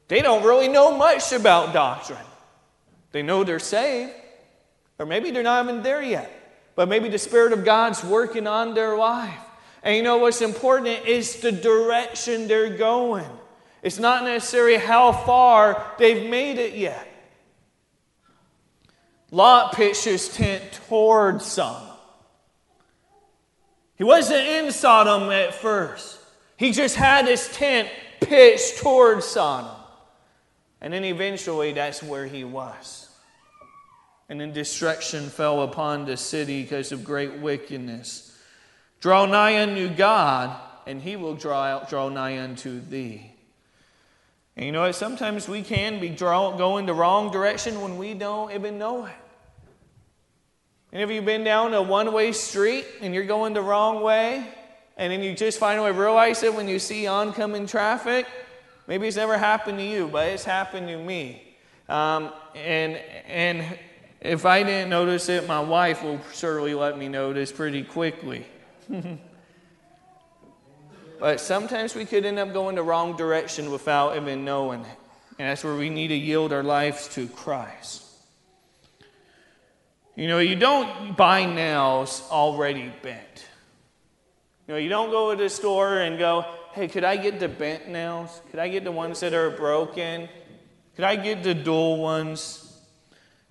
they 0.08 0.20
don't 0.20 0.44
really 0.44 0.68
know 0.68 0.96
much 0.96 1.32
about 1.32 1.72
doctrine. 1.72 2.18
They 3.12 3.22
know 3.22 3.44
they're 3.44 3.58
saved, 3.58 4.12
or 4.98 5.06
maybe 5.06 5.30
they're 5.30 5.42
not 5.42 5.64
even 5.64 5.82
there 5.82 6.02
yet, 6.02 6.30
but 6.74 6.88
maybe 6.88 7.08
the 7.08 7.18
Spirit 7.18 7.52
of 7.52 7.64
God's 7.64 8.02
working 8.04 8.46
on 8.46 8.74
their 8.74 8.96
life. 8.96 9.38
And 9.82 9.96
you 9.96 10.02
know 10.02 10.18
what's 10.18 10.40
important 10.40 11.06
is 11.06 11.36
the 11.40 11.52
direction 11.52 12.48
they're 12.48 12.76
going. 12.76 13.26
It's 13.82 13.98
not 13.98 14.24
necessarily 14.24 14.78
how 14.78 15.12
far 15.12 15.92
they've 15.98 16.28
made 16.28 16.58
it 16.58 16.74
yet. 16.74 17.06
Lot 19.30 19.74
pitched 19.74 20.04
his 20.04 20.28
tent 20.28 20.62
toward 20.88 21.42
Sodom. 21.42 21.88
He 23.96 24.04
wasn't 24.04 24.46
in 24.46 24.72
Sodom 24.72 25.30
at 25.30 25.54
first. 25.54 26.18
He 26.56 26.72
just 26.72 26.96
had 26.96 27.26
his 27.26 27.48
tent 27.48 27.88
pitched 28.20 28.78
toward 28.78 29.22
Sodom. 29.22 29.83
And 30.84 30.92
then 30.92 31.02
eventually 31.06 31.72
that's 31.72 32.02
where 32.02 32.26
he 32.26 32.44
was. 32.44 33.08
And 34.28 34.38
then 34.38 34.52
destruction 34.52 35.30
fell 35.30 35.62
upon 35.62 36.04
the 36.04 36.18
city 36.18 36.60
because 36.60 36.92
of 36.92 37.04
great 37.04 37.38
wickedness. 37.38 38.38
Draw 39.00 39.24
nigh 39.24 39.62
unto 39.62 39.88
God, 39.88 40.54
and 40.86 41.00
he 41.00 41.16
will 41.16 41.36
draw, 41.36 41.82
draw 41.84 42.10
nigh 42.10 42.38
unto 42.38 42.82
thee. 42.82 43.32
And 44.58 44.66
you 44.66 44.72
know 44.72 44.82
what? 44.82 44.94
Sometimes 44.94 45.48
we 45.48 45.62
can 45.62 46.00
be 46.00 46.10
draw, 46.10 46.54
going 46.54 46.84
the 46.84 46.92
wrong 46.92 47.32
direction 47.32 47.80
when 47.80 47.96
we 47.96 48.12
don't 48.12 48.52
even 48.52 48.76
know 48.76 49.06
it. 49.06 49.12
And 50.92 51.00
have 51.00 51.10
you 51.10 51.22
been 51.22 51.44
down 51.44 51.72
a 51.72 51.80
one 51.80 52.12
way 52.12 52.32
street 52.32 52.84
and 53.00 53.14
you're 53.14 53.24
going 53.24 53.54
the 53.54 53.62
wrong 53.62 54.02
way? 54.02 54.46
And 54.98 55.10
then 55.10 55.22
you 55.22 55.34
just 55.34 55.58
finally 55.58 55.92
realize 55.92 56.42
it 56.42 56.54
when 56.54 56.68
you 56.68 56.78
see 56.78 57.06
oncoming 57.06 57.66
traffic? 57.66 58.26
Maybe 58.86 59.08
it's 59.08 59.16
never 59.16 59.38
happened 59.38 59.78
to 59.78 59.84
you, 59.84 60.08
but 60.08 60.28
it's 60.28 60.44
happened 60.44 60.88
to 60.88 60.98
me. 60.98 61.42
Um, 61.88 62.32
and, 62.54 62.96
and 63.26 63.78
if 64.20 64.44
I 64.44 64.62
didn't 64.62 64.90
notice 64.90 65.28
it, 65.28 65.46
my 65.46 65.60
wife 65.60 66.02
will 66.02 66.20
surely 66.32 66.74
let 66.74 66.98
me 66.98 67.08
notice 67.08 67.52
pretty 67.52 67.82
quickly. 67.82 68.46
but 71.20 71.40
sometimes 71.40 71.94
we 71.94 72.04
could 72.04 72.24
end 72.24 72.38
up 72.38 72.52
going 72.52 72.76
the 72.76 72.82
wrong 72.82 73.16
direction 73.16 73.70
without 73.70 74.16
even 74.16 74.44
knowing 74.44 74.80
it. 74.80 74.98
And 75.38 75.48
that's 75.48 75.64
where 75.64 75.74
we 75.74 75.90
need 75.90 76.08
to 76.08 76.14
yield 76.14 76.52
our 76.52 76.62
lives 76.62 77.08
to 77.08 77.26
Christ. 77.28 78.02
You 80.14 80.28
know, 80.28 80.38
you 80.38 80.54
don't 80.54 81.16
buy 81.16 81.44
nails 81.44 82.22
already 82.30 82.92
bent. 83.02 83.46
You 84.66 84.74
know, 84.74 84.78
you 84.78 84.88
don't 84.88 85.10
go 85.10 85.34
to 85.34 85.42
the 85.42 85.50
store 85.50 85.98
and 85.98 86.18
go, 86.18 86.46
hey, 86.74 86.88
could 86.88 87.04
I 87.04 87.16
get 87.16 87.38
the 87.38 87.48
bent 87.48 87.88
nails? 87.88 88.42
Could 88.50 88.58
I 88.58 88.68
get 88.68 88.84
the 88.84 88.92
ones 88.92 89.20
that 89.20 89.32
are 89.32 89.50
broken? 89.50 90.28
Could 90.96 91.04
I 91.04 91.16
get 91.16 91.42
the 91.42 91.54
dull 91.54 91.98
ones? 91.98 92.78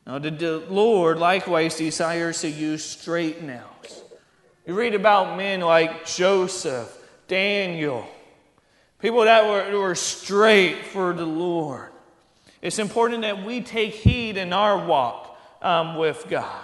Now, 0.06 0.20
the 0.20 0.64
Lord 0.70 1.18
likewise 1.18 1.78
desires 1.78 2.42
to 2.42 2.50
use 2.50 2.84
straight 2.84 3.42
nails. 3.42 4.04
You 4.68 4.74
read 4.74 4.96
about 4.96 5.38
men 5.38 5.62
like 5.62 6.06
Joseph, 6.06 6.98
Daniel, 7.28 8.06
people 9.00 9.24
that 9.24 9.46
were, 9.46 9.80
were 9.80 9.96
straight 9.96 10.86
for 10.86 11.14
the 11.14 11.26
Lord. 11.26 11.90
It's 12.62 12.80
important 12.80 13.22
that 13.22 13.46
we 13.46 13.62
take 13.62 13.94
heed 13.94 14.38
in 14.38 14.52
our 14.52 14.86
walk 14.86 15.38
um, 15.62 15.96
with 15.96 16.26
God. 16.30 16.64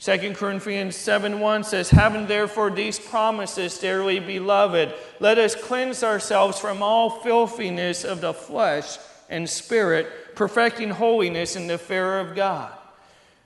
2 0.00 0.32
Corinthians 0.32 0.96
7 0.96 1.40
1 1.40 1.64
says, 1.64 1.90
Having 1.90 2.26
therefore 2.26 2.70
these 2.70 2.98
promises, 2.98 3.78
dearly 3.78 4.18
beloved, 4.18 4.94
let 5.20 5.36
us 5.36 5.54
cleanse 5.54 6.02
ourselves 6.02 6.58
from 6.58 6.82
all 6.82 7.10
filthiness 7.20 8.02
of 8.02 8.22
the 8.22 8.32
flesh 8.32 8.96
and 9.28 9.48
spirit, 9.48 10.34
perfecting 10.34 10.88
holiness 10.88 11.54
in 11.54 11.66
the 11.66 11.76
fear 11.76 12.18
of 12.18 12.34
God. 12.34 12.72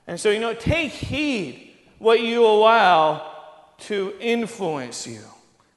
And 0.06 0.18
so, 0.20 0.30
you 0.30 0.38
know, 0.38 0.54
take 0.54 0.92
heed 0.92 1.72
what 1.98 2.20
you 2.20 2.46
allow 2.46 3.32
to 3.78 4.14
influence 4.20 5.08
you, 5.08 5.22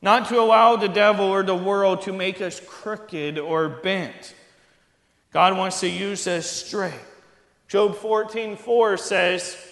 not 0.03 0.29
to 0.29 0.39
allow 0.39 0.75
the 0.75 0.87
devil 0.87 1.25
or 1.25 1.41
the 1.41 1.55
world 1.55 2.03
to 2.03 2.13
make 2.13 2.39
us 2.39 2.61
crooked 2.67 3.39
or 3.39 3.67
bent. 3.67 4.35
God 5.33 5.57
wants 5.57 5.79
to 5.79 5.89
use 5.89 6.27
us 6.27 6.45
straight. 6.45 6.93
Job 7.67 7.95
14 7.95 8.57
4 8.57 8.97
says, 8.97 9.66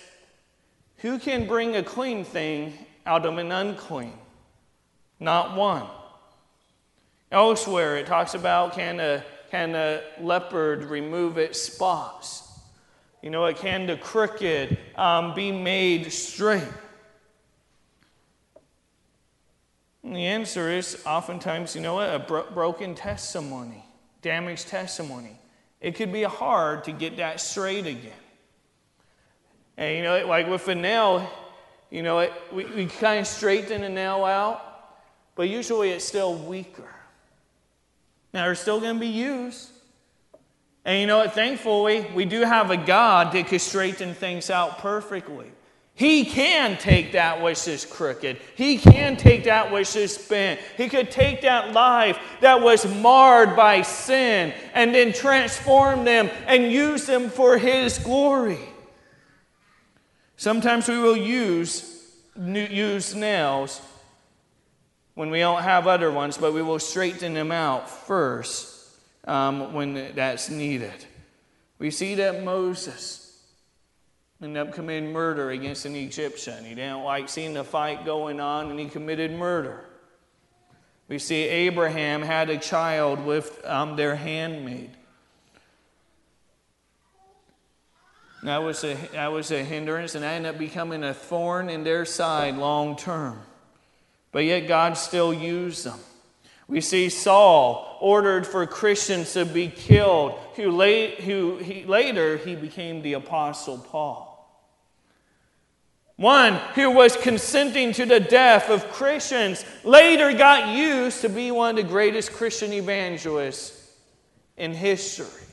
Who 1.06 1.20
can 1.20 1.46
bring 1.46 1.76
a 1.76 1.84
clean 1.84 2.26
thing 2.26 2.74
out 3.06 3.28
of 3.28 3.38
an 3.38 3.52
unclean? 3.52 4.18
Not 5.20 5.56
one. 5.56 5.86
Elsewhere, 7.32 7.98
it 7.98 8.08
talks 8.08 8.34
about 8.34 8.74
can 8.74 9.00
a, 9.00 9.24
can 9.52 9.76
a 9.76 10.02
leopard 10.20 10.86
remove 10.86 11.38
its 11.38 11.62
spots? 11.62 12.60
You 13.22 13.30
know, 13.30 13.46
it 13.46 13.58
can 13.58 13.86
the 13.86 13.98
crooked 13.98 14.80
um, 14.96 15.36
be 15.36 15.52
made 15.52 16.12
straight? 16.12 16.64
And 20.04 20.16
the 20.16 20.26
answer 20.26 20.72
is 20.72 21.04
oftentimes, 21.06 21.76
you 21.76 21.82
know 21.82 21.94
what, 21.94 22.16
a 22.16 22.18
bro- 22.18 22.50
broken 22.50 22.96
testimony, 22.96 23.86
damaged 24.24 24.70
testimony 24.70 25.38
it 25.80 25.94
could 25.94 26.12
be 26.12 26.24
hard 26.24 26.84
to 26.86 26.92
get 26.92 27.18
that 27.18 27.40
straight 27.40 27.86
again. 27.86 28.25
And 29.78 29.98
you 29.98 30.04
know, 30.04 30.26
like 30.28 30.48
with 30.48 30.68
a 30.68 30.76
nail, 30.76 31.30
you 31.90 32.04
know, 32.04 32.20
it, 32.20 32.34
we, 32.52 32.66
we 32.66 32.86
kind 32.86 33.20
of 33.20 33.28
straighten 33.28 33.84
a 33.84 33.90
nail 33.90 34.26
out, 34.26 34.62
but 35.36 35.50
usually 35.50 35.92
it's 35.92 36.06
still 36.06 36.36
weaker. 36.36 36.90
Now, 38.34 38.46
they're 38.46 38.56
still 38.56 38.82
going 38.82 38.96
to 38.96 39.00
be 39.00 39.08
used. 39.08 39.70
And 40.84 41.00
you 41.00 41.08
know 41.08 41.20
what? 41.20 41.34
Thankfully, 41.34 42.06
we 42.14 42.26
do 42.26 42.42
have 42.42 42.70
a 42.70 42.78
God 42.78 43.32
that 43.34 43.48
can 43.48 43.60
straighten 43.60 44.14
things 44.14 44.50
out 44.50 44.80
perfectly. 44.80 45.52
He 45.94 46.26
can 46.26 46.78
take 46.78 47.14
that 47.14 47.42
which 47.42 47.68
is 47.70 47.86
crooked. 47.86 48.38
He 48.56 48.78
can 48.78 49.16
take 49.16 49.46
that 49.46 49.72
which 49.72 49.96
is 49.96 50.18
bent. 50.18 50.60
He 50.76 50.90
could 50.90 51.10
take 51.10 51.42
that 51.44 51.72
life 51.72 52.20
that 52.42 52.62
was 52.62 52.86
marred 53.02 53.56
by 53.56 53.82
sin 53.82 54.54
and 54.74 54.94
then 54.94 55.14
transform 55.14 56.04
them 56.04 56.30
and 56.48 56.70
use 56.70 57.06
them 57.06 57.30
for 57.30 57.58
His 57.58 57.98
glory. 57.98 58.60
Sometimes 60.38 60.88
we 60.88 60.98
will 60.98 61.16
use, 61.18 62.04
use 62.38 63.16
nails 63.16 63.82
when 65.14 65.30
we 65.30 65.40
don't 65.40 65.64
have 65.64 65.88
other 65.88 66.12
ones, 66.12 66.38
but 66.38 66.54
we 66.54 66.62
will 66.62 66.80
straighten 66.80 67.34
them 67.34 67.52
out 67.52 67.90
first 67.90 68.98
um, 69.26 69.74
when 69.74 70.14
that's 70.16 70.50
needed. 70.50 71.06
We 71.80 71.90
see 71.92 72.16
that 72.16 72.44
Moses 72.44 73.22
ended 74.42 74.68
up 74.68 74.74
committing 74.74 75.12
murder 75.12 75.52
against 75.52 75.86
an 75.86 75.96
Egyptian. 75.96 76.64
He 76.66 76.76
didn't 76.76 77.04
like 77.04 77.30
seeing 77.30 77.54
the 77.54 77.64
fight 77.64 78.06
going 78.06 78.40
on, 78.40 78.70
and 78.70 78.80
he 78.80 78.88
committed 78.88 79.32
murder. 79.32 79.86
We 81.08 81.20
see 81.20 81.44
Abraham 81.44 82.22
had 82.22 82.50
a 82.50 82.58
child 82.58 83.26
with 83.26 83.64
um, 83.66 83.96
their 83.96 84.16
handmaid. 84.16 84.92
That 88.46 88.62
was, 88.62 88.84
a, 88.84 88.94
that 89.14 89.32
was 89.32 89.50
a 89.50 89.64
hindrance, 89.64 90.14
and 90.14 90.24
that 90.24 90.34
ended 90.34 90.54
up 90.54 90.60
becoming 90.60 91.04
a 91.04 91.16
thorn 91.16 91.68
in 91.68 91.84
their 91.84 92.06
side 92.06 92.56
long 92.58 92.96
term. 92.96 93.42
But 94.32 94.44
yet, 94.44 94.68
God 94.68 94.98
still 94.98 95.34
used 95.34 95.84
them. 95.84 95.98
We 96.68 96.80
see 96.80 97.10
Saul 97.10 97.98
ordered 98.00 98.46
for 98.46 98.68
Christians 98.68 99.34
to 99.34 99.46
be 99.46 99.68
killed, 99.68 100.38
who, 100.56 100.70
late, 100.70 101.22
who 101.22 101.58
he, 101.58 101.86
later 101.86 102.38
he 102.38 102.56
became 102.56 103.02
the 103.02 103.14
Apostle 103.14 103.80
Paul. 103.80 104.32
One 106.16 106.54
who 106.76 106.92
was 106.92 107.18
consenting 107.18 107.94
to 107.94 108.06
the 108.06 108.20
death 108.20 108.70
of 108.70 108.92
Christians 108.92 109.66
later 109.84 110.32
got 110.34 110.76
used 110.76 111.22
to 111.22 111.30
be 111.30 111.50
one 111.50 111.72
of 111.72 111.76
the 111.84 111.92
greatest 111.92 112.32
Christian 112.32 112.74
evangelists 112.74 113.92
in 114.56 114.72
history. 114.72 115.46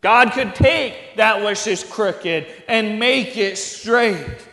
God 0.00 0.32
could 0.32 0.54
take 0.54 1.16
that 1.16 1.44
which 1.44 1.66
is 1.66 1.84
crooked 1.84 2.46
and 2.68 2.98
make 2.98 3.36
it 3.36 3.58
straight. 3.58 4.46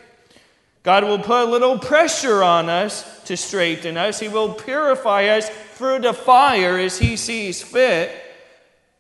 God 0.84 1.04
will 1.04 1.20
put 1.20 1.48
a 1.48 1.52
little 1.52 1.80
pressure 1.80 2.44
on 2.44 2.70
us 2.70 3.24
to 3.26 3.38
straighten 3.38 3.98
us. 3.98 4.20
He 4.20 4.28
will 4.28 4.54
purify 4.54 5.26
us 5.28 5.50
through 5.76 6.00
the 6.00 6.14
fire 6.14 6.78
as 6.78 6.98
He 6.98 7.18
sees 7.18 7.62
fit. 7.62 8.12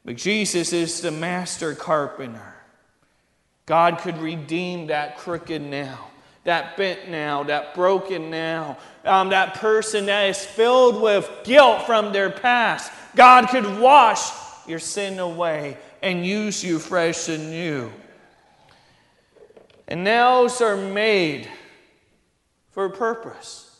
But 0.05 0.15
Jesus 0.15 0.71
is 0.71 1.01
the 1.01 1.11
master 1.11 1.75
carpenter. 1.75 2.55
God 3.65 3.99
could 3.99 4.17
redeem 4.19 4.87
that 4.87 5.17
crooked 5.17 5.61
now, 5.61 6.09
that 6.45 6.77
bent 6.77 7.09
now, 7.09 7.43
that 7.43 7.75
broken 7.75 8.29
now, 8.29 8.77
um, 9.03 9.29
that 9.29 9.55
person 9.55 10.05
that 10.05 10.29
is 10.29 10.45
filled 10.45 11.01
with 11.01 11.29
guilt 11.43 11.85
from 11.85 12.13
their 12.13 12.29
past. 12.29 12.91
God 13.15 13.49
could 13.49 13.79
wash 13.79 14.29
your 14.65 14.79
sin 14.79 15.19
away 15.19 15.77
and 16.01 16.25
use 16.25 16.63
you 16.63 16.79
fresh 16.79 17.29
and 17.29 17.49
new. 17.49 17.91
And 19.87 20.03
nails 20.03 20.61
are 20.61 20.75
made 20.75 21.47
for 22.71 22.85
a 22.85 22.89
purpose. 22.89 23.79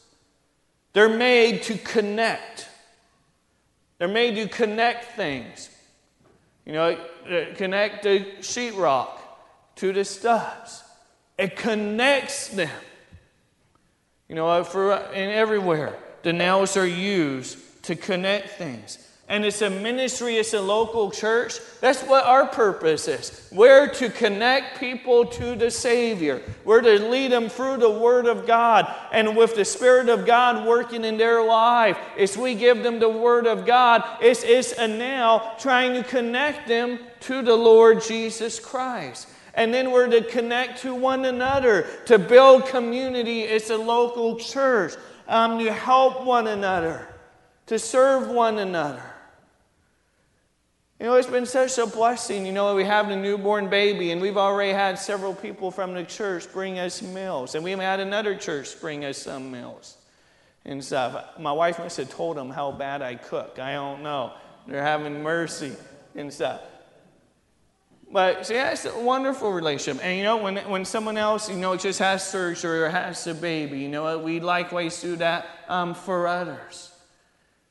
They're 0.93 1.10
made 1.10 1.63
to 1.63 1.77
connect. 1.77 2.67
They're 3.97 4.08
made 4.08 4.36
to 4.36 4.47
connect 4.47 5.15
things. 5.15 5.69
You 6.65 6.73
know, 6.73 6.97
connect 7.56 8.03
the 8.03 8.25
sheetrock 8.39 9.19
to 9.75 9.93
the 9.93 10.03
studs. 10.03 10.84
It 11.38 11.56
connects 11.56 12.49
them. 12.49 12.69
You 14.27 14.36
know, 14.36 14.63
for 14.63 14.93
and 14.93 15.32
everywhere 15.32 15.97
the 16.23 16.34
nails 16.34 16.75
are 16.75 16.88
used 16.88 17.84
to 17.84 17.95
connect 17.95 18.49
things. 18.58 19.07
And 19.30 19.44
it's 19.44 19.62
a 19.62 19.70
ministry, 19.70 20.38
it's 20.38 20.54
a 20.54 20.62
local 20.62 21.12
church. 21.12 21.60
That's 21.82 22.02
what 22.04 22.24
our 22.24 22.48
purpose 22.48 23.10
is. 23.10 23.50
We're 23.52 23.90
to 23.96 24.10
connect 24.10 24.80
people 24.80 25.26
to 25.26 25.54
the 25.56 25.70
Savior. 25.70 26.42
We're 26.63 26.80
to 26.80 27.10
lead 27.10 27.34
them 27.34 27.50
through 27.50 27.78
the 27.78 27.90
Word 27.90 28.26
of 28.26 28.48
God. 28.48 28.90
And 29.12 29.36
with 29.36 29.56
the 29.56 29.66
Spirit 29.66 30.08
of 30.08 30.26
God 30.26 30.66
working 30.66 31.04
in 31.04 31.18
their 31.18 31.44
life, 31.44 31.98
as 32.18 32.38
we 32.38 32.56
give 32.56 32.84
them 32.84 33.00
the 33.00 33.10
Word 33.10 33.48
of 33.48 33.66
God, 33.66 34.02
it's, 34.22 34.44
it's 34.44 34.72
a 34.72 34.88
now 34.88 35.56
trying 35.60 36.02
to 36.02 36.08
connect 36.08 36.70
them 36.70 36.98
to 37.22 37.42
the 37.42 37.56
Lord 37.56 38.02
Jesus 38.02 38.62
Christ. 38.62 39.28
And 39.56 39.74
then 39.74 39.92
we're 39.92 40.08
to 40.08 40.22
connect 40.22 40.84
to 40.84 40.96
one 40.96 41.26
another, 41.26 41.86
to 42.06 42.18
build 42.18 42.68
community. 42.68 43.42
It's 43.42 43.72
a 43.72 43.78
local 43.78 44.38
church, 44.38 44.94
um, 45.28 45.60
to 45.60 45.74
help 45.74 46.24
one 46.24 46.48
another, 46.48 47.10
to 47.66 47.78
serve 47.78 48.30
one 48.30 48.60
another. 48.60 49.04
You 51.00 51.06
know, 51.06 51.14
it's 51.14 51.28
been 51.28 51.46
such 51.46 51.78
a 51.78 51.86
blessing. 51.86 52.46
You 52.46 52.52
know, 52.52 52.74
we 52.74 52.84
have 52.84 53.10
a 53.10 53.16
newborn 53.16 53.70
baby, 53.70 54.12
and 54.12 54.20
we've 54.20 54.38
already 54.38 54.74
had 54.74 54.98
several 54.98 55.36
people 55.36 55.70
from 55.70 55.94
the 55.94 56.04
church 56.04 56.52
bring 56.52 56.80
us 56.80 57.04
meals, 57.04 57.54
and 57.54 57.64
we've 57.64 57.78
had 57.78 58.00
another 58.00 58.36
church 58.36 58.80
bring 58.82 59.06
us 59.06 59.20
some 59.20 59.52
meals 59.52 59.98
and 60.66 60.84
stuff. 60.84 61.40
My 61.40 61.52
wife 61.52 61.78
must 61.78 61.98
have 61.98 62.10
told 62.10 62.36
them 62.36 62.50
how 62.50 62.72
bad 62.72 63.04
I 63.04 63.14
cook. 63.14 63.60
I 63.60 63.74
don't 63.74 64.02
know. 64.02 64.34
They're 64.68 64.82
having 64.82 65.22
mercy 65.22 65.74
and 66.16 66.34
stuff. 66.34 66.62
But 68.12 68.48
see, 68.48 68.56
that's 68.56 68.86
a 68.86 69.00
wonderful 69.00 69.52
relationship. 69.52 70.04
And 70.04 70.18
you 70.18 70.24
know, 70.24 70.38
when, 70.38 70.58
when 70.70 70.84
someone 70.84 71.18
else, 71.18 71.50
you 71.50 71.58
know, 71.58 71.76
just 71.76 72.00
has 72.00 72.28
surgery 72.28 72.82
or 72.82 72.90
has 72.90 73.28
a 73.28 73.36
baby, 73.36 73.80
you 73.80 73.90
know, 73.90 74.18
we 74.18 74.40
likewise 74.40 75.00
do 75.00 75.16
that 75.18 75.48
um, 75.68 75.94
for 75.94 76.28
others. 76.28 76.92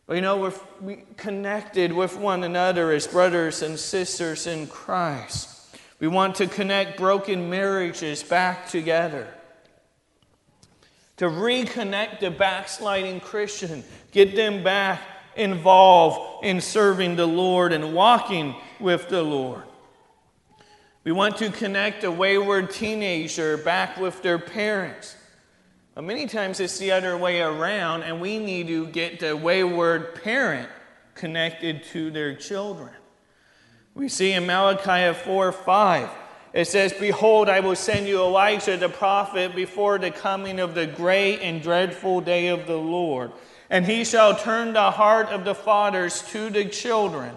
You 0.08 0.20
know, 0.20 0.36
we're 0.36 0.52
we 0.80 1.02
connected 1.16 1.92
with 1.92 2.16
one 2.16 2.44
another 2.44 2.92
as 2.92 3.08
brothers 3.08 3.62
and 3.62 3.76
sisters 3.76 4.46
in 4.46 4.68
Christ. 4.68 5.76
We 5.98 6.06
want 6.06 6.36
to 6.36 6.46
connect 6.46 6.96
broken 6.96 7.50
marriages 7.50 8.22
back 8.22 8.68
together. 8.68 9.26
To 11.16 11.24
reconnect 11.24 12.20
the 12.20 12.30
backsliding 12.30 13.18
Christian, 13.18 13.82
get 14.12 14.36
them 14.36 14.62
back 14.62 15.00
involved 15.34 16.44
in 16.44 16.60
serving 16.60 17.16
the 17.16 17.26
Lord 17.26 17.72
and 17.72 17.92
walking 17.92 18.54
with 18.78 19.08
the 19.08 19.22
Lord. 19.22 19.62
We 21.02 21.10
want 21.10 21.36
to 21.38 21.50
connect 21.50 22.04
a 22.04 22.12
wayward 22.12 22.70
teenager 22.70 23.56
back 23.56 23.96
with 23.96 24.22
their 24.22 24.38
parents. 24.38 25.16
But 25.96 26.04
many 26.04 26.26
times 26.26 26.60
it's 26.60 26.78
the 26.78 26.92
other 26.92 27.16
way 27.16 27.40
around, 27.40 28.02
and 28.02 28.20
we 28.20 28.38
need 28.38 28.66
to 28.66 28.86
get 28.86 29.18
the 29.18 29.34
wayward 29.34 30.22
parent 30.22 30.68
connected 31.14 31.84
to 31.84 32.10
their 32.10 32.34
children. 32.34 32.90
We 33.94 34.10
see 34.10 34.32
in 34.32 34.44
Malachi 34.44 35.18
4 35.18 35.52
5, 35.52 36.10
it 36.52 36.66
says, 36.66 36.92
Behold, 36.92 37.48
I 37.48 37.60
will 37.60 37.74
send 37.74 38.06
you 38.06 38.20
Elijah 38.20 38.76
the 38.76 38.90
prophet 38.90 39.56
before 39.56 39.98
the 39.98 40.10
coming 40.10 40.60
of 40.60 40.74
the 40.74 40.86
great 40.86 41.38
and 41.40 41.62
dreadful 41.62 42.20
day 42.20 42.48
of 42.48 42.66
the 42.66 42.76
Lord. 42.76 43.32
And 43.70 43.86
he 43.86 44.04
shall 44.04 44.36
turn 44.36 44.74
the 44.74 44.90
heart 44.90 45.28
of 45.28 45.46
the 45.46 45.54
fathers 45.54 46.20
to 46.32 46.50
the 46.50 46.66
children 46.66 47.34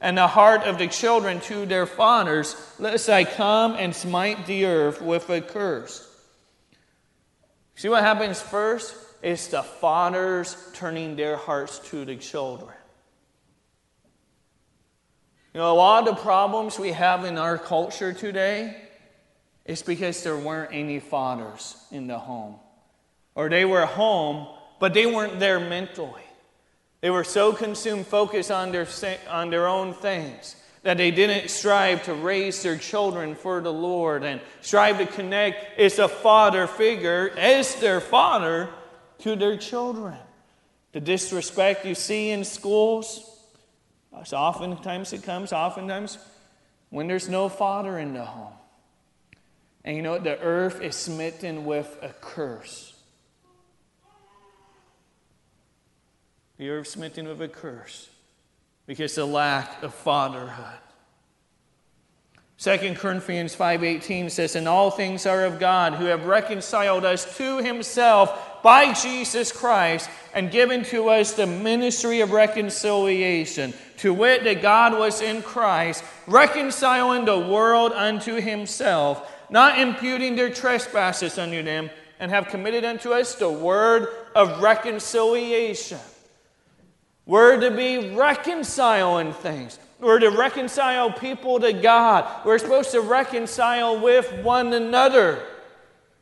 and 0.00 0.16
the 0.16 0.28
heart 0.28 0.62
of 0.62 0.78
the 0.78 0.86
children 0.86 1.40
to 1.40 1.66
their 1.66 1.86
fathers, 1.86 2.54
lest 2.78 3.08
I 3.08 3.24
come 3.24 3.72
and 3.72 3.92
smite 3.92 4.46
the 4.46 4.66
earth 4.66 5.02
with 5.02 5.28
a 5.28 5.40
curse. 5.40 6.15
See 7.76 7.90
what 7.90 8.02
happens 8.02 8.40
first? 8.40 8.96
It's 9.22 9.48
the 9.48 9.62
fathers 9.62 10.56
turning 10.72 11.14
their 11.14 11.36
hearts 11.36 11.78
to 11.90 12.04
the 12.04 12.16
children. 12.16 12.72
You 15.52 15.60
know, 15.60 15.72
a 15.72 15.74
lot 15.74 16.08
of 16.08 16.16
the 16.16 16.22
problems 16.22 16.78
we 16.78 16.92
have 16.92 17.24
in 17.24 17.38
our 17.38 17.58
culture 17.58 18.12
today 18.12 18.76
is 19.66 19.82
because 19.82 20.22
there 20.22 20.36
weren't 20.36 20.72
any 20.72 21.00
fathers 21.00 21.76
in 21.90 22.06
the 22.06 22.18
home. 22.18 22.56
Or 23.34 23.50
they 23.50 23.64
were 23.66 23.84
home, 23.84 24.48
but 24.80 24.94
they 24.94 25.06
weren't 25.06 25.38
there 25.38 25.60
mentally. 25.60 26.22
They 27.02 27.10
were 27.10 27.24
so 27.24 27.52
consumed, 27.52 28.06
focused 28.06 28.50
on 28.50 28.72
their, 28.72 28.86
on 29.28 29.50
their 29.50 29.66
own 29.66 29.92
things, 29.92 30.56
that 30.86 30.98
they 30.98 31.10
didn't 31.10 31.50
strive 31.50 32.04
to 32.04 32.14
raise 32.14 32.62
their 32.62 32.76
children 32.76 33.34
for 33.34 33.60
the 33.60 33.72
Lord 33.72 34.22
and 34.22 34.40
strive 34.60 34.98
to 34.98 35.06
connect 35.06 35.80
as 35.80 35.98
a 35.98 36.06
father 36.06 36.68
figure, 36.68 37.30
as 37.36 37.74
their 37.80 38.00
father, 38.00 38.68
to 39.18 39.34
their 39.34 39.56
children. 39.56 40.16
The 40.92 41.00
disrespect 41.00 41.84
you 41.84 41.96
see 41.96 42.30
in 42.30 42.44
schools, 42.44 43.28
oftentimes 44.12 45.12
it 45.12 45.24
comes, 45.24 45.52
oftentimes 45.52 46.18
when 46.90 47.08
there's 47.08 47.28
no 47.28 47.48
father 47.48 47.98
in 47.98 48.14
the 48.14 48.24
home. 48.24 48.54
And 49.84 49.96
you 49.96 50.02
know? 50.02 50.20
The 50.20 50.38
earth 50.38 50.80
is 50.80 50.94
smitten 50.94 51.64
with 51.64 51.98
a 52.00 52.10
curse. 52.20 52.94
The 56.58 56.70
earth 56.70 56.86
smitten 56.86 57.26
with 57.26 57.42
a 57.42 57.48
curse 57.48 58.08
because 58.86 59.14
the 59.14 59.26
lack 59.26 59.82
of 59.82 59.92
fatherhood. 59.94 60.78
2 62.58 62.96
Corinthians 62.96 63.54
5:18 63.54 64.30
says, 64.30 64.56
"And 64.56 64.66
all 64.66 64.90
things 64.90 65.26
are 65.26 65.44
of 65.44 65.58
God, 65.58 65.94
who 65.94 66.06
have 66.06 66.24
reconciled 66.24 67.04
us 67.04 67.36
to 67.36 67.58
himself 67.58 68.62
by 68.62 68.94
Jesus 68.94 69.52
Christ 69.52 70.08
and 70.32 70.50
given 70.50 70.82
to 70.84 71.10
us 71.10 71.32
the 71.32 71.46
ministry 71.46 72.20
of 72.20 72.32
reconciliation, 72.32 73.74
to 73.98 74.14
wit 74.14 74.44
that 74.44 74.62
God 74.62 74.98
was 74.98 75.20
in 75.20 75.42
Christ, 75.42 76.02
reconciling 76.26 77.26
the 77.26 77.38
world 77.38 77.92
unto 77.92 78.36
himself, 78.36 79.30
not 79.50 79.78
imputing 79.78 80.34
their 80.34 80.50
trespasses 80.50 81.38
unto 81.38 81.62
them, 81.62 81.90
and 82.18 82.30
have 82.30 82.48
committed 82.48 82.86
unto 82.86 83.12
us 83.12 83.34
the 83.34 83.50
word 83.50 84.08
of 84.34 84.62
reconciliation." 84.62 86.00
We're 87.26 87.60
to 87.60 87.72
be 87.72 88.14
reconciling 88.14 89.32
things. 89.32 89.80
We're 89.98 90.20
to 90.20 90.30
reconcile 90.30 91.10
people 91.10 91.58
to 91.60 91.72
God. 91.72 92.46
We're 92.46 92.58
supposed 92.58 92.92
to 92.92 93.00
reconcile 93.00 94.00
with 94.00 94.32
one 94.44 94.72
another. 94.72 95.42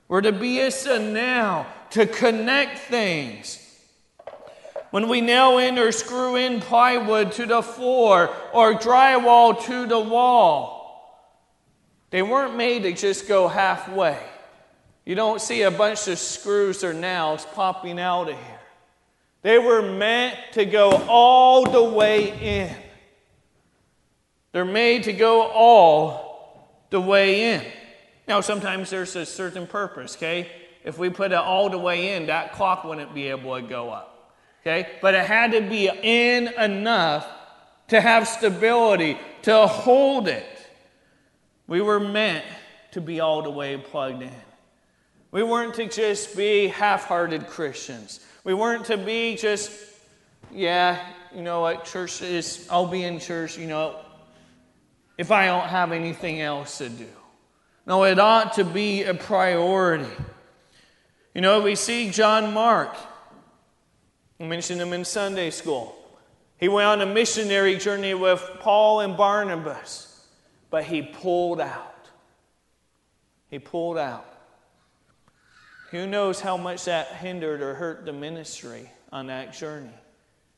We're 0.08 0.22
to 0.22 0.32
be 0.32 0.60
a 0.60 0.98
now, 0.98 1.66
to 1.90 2.06
connect 2.06 2.78
things. 2.78 3.60
When 4.90 5.08
we 5.08 5.20
nail 5.20 5.58
in 5.58 5.78
or 5.78 5.92
screw 5.92 6.36
in 6.36 6.60
plywood 6.60 7.32
to 7.32 7.46
the 7.46 7.62
floor 7.62 8.34
or 8.52 8.74
drywall 8.74 9.60
to 9.64 9.86
the 9.86 9.98
wall, 9.98 10.80
they 12.10 12.22
weren't 12.22 12.56
made 12.56 12.84
to 12.84 12.92
just 12.92 13.26
go 13.26 13.48
halfway. 13.48 14.18
You 15.04 15.16
don't 15.16 15.40
see 15.40 15.62
a 15.62 15.70
bunch 15.70 16.06
of 16.06 16.18
screws 16.18 16.84
or 16.84 16.94
nails 16.94 17.44
popping 17.54 17.98
out 17.98 18.30
of 18.30 18.36
here. 18.36 18.53
They 19.44 19.58
were 19.58 19.82
meant 19.82 20.38
to 20.52 20.64
go 20.64 20.90
all 21.06 21.70
the 21.70 21.84
way 21.84 22.64
in. 22.64 22.74
They're 24.52 24.64
made 24.64 25.02
to 25.02 25.12
go 25.12 25.42
all 25.42 26.70
the 26.88 26.98
way 26.98 27.52
in. 27.52 27.62
Now, 28.26 28.40
sometimes 28.40 28.88
there's 28.88 29.14
a 29.16 29.26
certain 29.26 29.66
purpose, 29.66 30.16
okay? 30.16 30.50
If 30.82 30.96
we 30.96 31.10
put 31.10 31.32
it 31.32 31.36
all 31.36 31.68
the 31.68 31.76
way 31.76 32.14
in, 32.14 32.28
that 32.28 32.54
clock 32.54 32.84
wouldn't 32.84 33.14
be 33.14 33.28
able 33.28 33.54
to 33.60 33.60
go 33.60 33.90
up, 33.90 34.32
okay? 34.62 34.88
But 35.02 35.14
it 35.14 35.26
had 35.26 35.52
to 35.52 35.60
be 35.60 35.90
in 35.90 36.48
enough 36.48 37.28
to 37.88 38.00
have 38.00 38.26
stability, 38.26 39.18
to 39.42 39.66
hold 39.66 40.26
it. 40.26 40.46
We 41.66 41.82
were 41.82 42.00
meant 42.00 42.46
to 42.92 43.02
be 43.02 43.20
all 43.20 43.42
the 43.42 43.50
way 43.50 43.76
plugged 43.76 44.22
in. 44.22 44.32
We 45.34 45.42
weren't 45.42 45.74
to 45.74 45.88
just 45.88 46.36
be 46.36 46.68
half 46.68 47.06
hearted 47.06 47.48
Christians. 47.48 48.20
We 48.44 48.54
weren't 48.54 48.84
to 48.84 48.96
be 48.96 49.34
just, 49.34 49.68
yeah, 50.52 51.04
you 51.34 51.42
know 51.42 51.60
what, 51.60 51.86
church 51.86 52.22
is, 52.22 52.68
I'll 52.70 52.86
be 52.86 53.02
in 53.02 53.18
church, 53.18 53.58
you 53.58 53.66
know, 53.66 53.96
if 55.18 55.32
I 55.32 55.46
don't 55.46 55.66
have 55.66 55.90
anything 55.90 56.40
else 56.40 56.78
to 56.78 56.88
do. 56.88 57.08
No, 57.84 58.04
it 58.04 58.20
ought 58.20 58.52
to 58.52 58.64
be 58.64 59.02
a 59.02 59.12
priority. 59.12 60.08
You 61.34 61.40
know, 61.40 61.62
we 61.62 61.74
see 61.74 62.10
John 62.10 62.54
Mark. 62.54 62.96
We 64.38 64.46
mentioned 64.46 64.80
him 64.80 64.92
in 64.92 65.04
Sunday 65.04 65.50
school. 65.50 65.96
He 66.58 66.68
went 66.68 66.86
on 66.86 67.00
a 67.00 67.12
missionary 67.12 67.76
journey 67.76 68.14
with 68.14 68.40
Paul 68.60 69.00
and 69.00 69.16
Barnabas, 69.16 70.28
but 70.70 70.84
he 70.84 71.02
pulled 71.02 71.60
out. 71.60 72.06
He 73.50 73.58
pulled 73.58 73.98
out. 73.98 74.33
Who 75.94 76.08
knows 76.08 76.40
how 76.40 76.56
much 76.56 76.86
that 76.86 77.06
hindered 77.06 77.62
or 77.62 77.74
hurt 77.74 78.04
the 78.04 78.12
ministry 78.12 78.90
on 79.12 79.28
that 79.28 79.52
journey? 79.52 79.94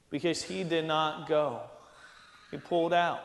Because 0.09 0.42
he 0.42 0.64
did 0.64 0.87
not 0.87 1.29
go, 1.29 1.61
he 2.51 2.57
pulled 2.57 2.94
out. 2.94 3.21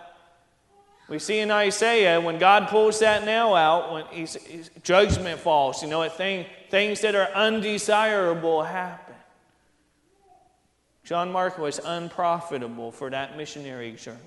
We 1.07 1.19
see 1.19 1.39
in 1.39 1.49
Isaiah 1.51 2.19
when 2.19 2.37
God 2.37 2.67
pulls 2.67 2.99
that 2.99 3.23
nail 3.23 3.53
out, 3.53 3.93
when 3.93 4.05
he's, 4.11 4.33
he's, 4.45 4.69
judgment 4.83 5.39
falls, 5.39 5.81
you 5.81 5.87
know, 5.87 6.07
thing, 6.09 6.47
things 6.69 6.99
that 6.99 7.15
are 7.15 7.29
undesirable 7.33 8.61
happen. 8.61 9.15
John 11.05 11.31
Mark 11.31 11.57
was 11.57 11.79
unprofitable 11.81 12.91
for 12.91 13.09
that 13.09 13.37
missionary 13.37 13.93
journey. 13.93 14.19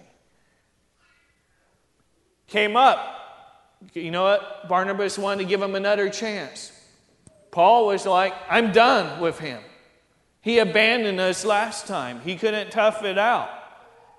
Came 2.47 2.79
up, 2.79 3.77
you 3.93 4.11
know 4.11 4.23
what? 4.23 4.71
Barnabas 4.71 5.19
wanted 5.19 5.43
to 5.43 5.49
give 5.51 5.61
him 5.61 5.75
another 5.75 6.09
chance. 6.09 6.74
Paul 7.55 7.87
was 7.87 8.05
like, 8.05 8.35
I'm 8.51 8.73
done 8.73 9.21
with 9.21 9.39
him. 9.39 9.61
He 10.41 10.59
abandoned 10.59 11.21
us 11.21 11.45
last 11.45 11.87
time. 11.87 12.21
He 12.23 12.35
couldn't 12.35 12.73
tough 12.73 13.05
it 13.05 13.17
out. 13.17 13.49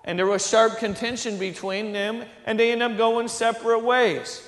And 0.04 0.18
there 0.18 0.24
was 0.24 0.48
sharp 0.48 0.78
contention 0.78 1.38
between 1.38 1.92
them, 1.92 2.24
and 2.46 2.58
they 2.58 2.72
ended 2.72 2.92
up 2.92 2.96
going 2.96 3.28
separate 3.28 3.80
ways. 3.80 4.42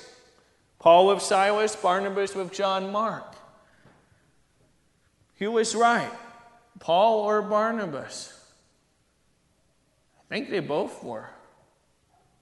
Paul 0.79 1.05
with 1.05 1.21
Silas, 1.21 1.75
Barnabas 1.75 2.33
with 2.33 2.51
John 2.51 2.91
Mark. 2.91 3.35
Who 5.35 5.51
was 5.51 5.75
right? 5.75 6.11
Paul 6.79 7.19
or 7.19 7.43
Barnabas? 7.43 8.33
I 10.17 10.33
think 10.33 10.49
they 10.49 10.61
both 10.61 11.03
were. 11.03 11.29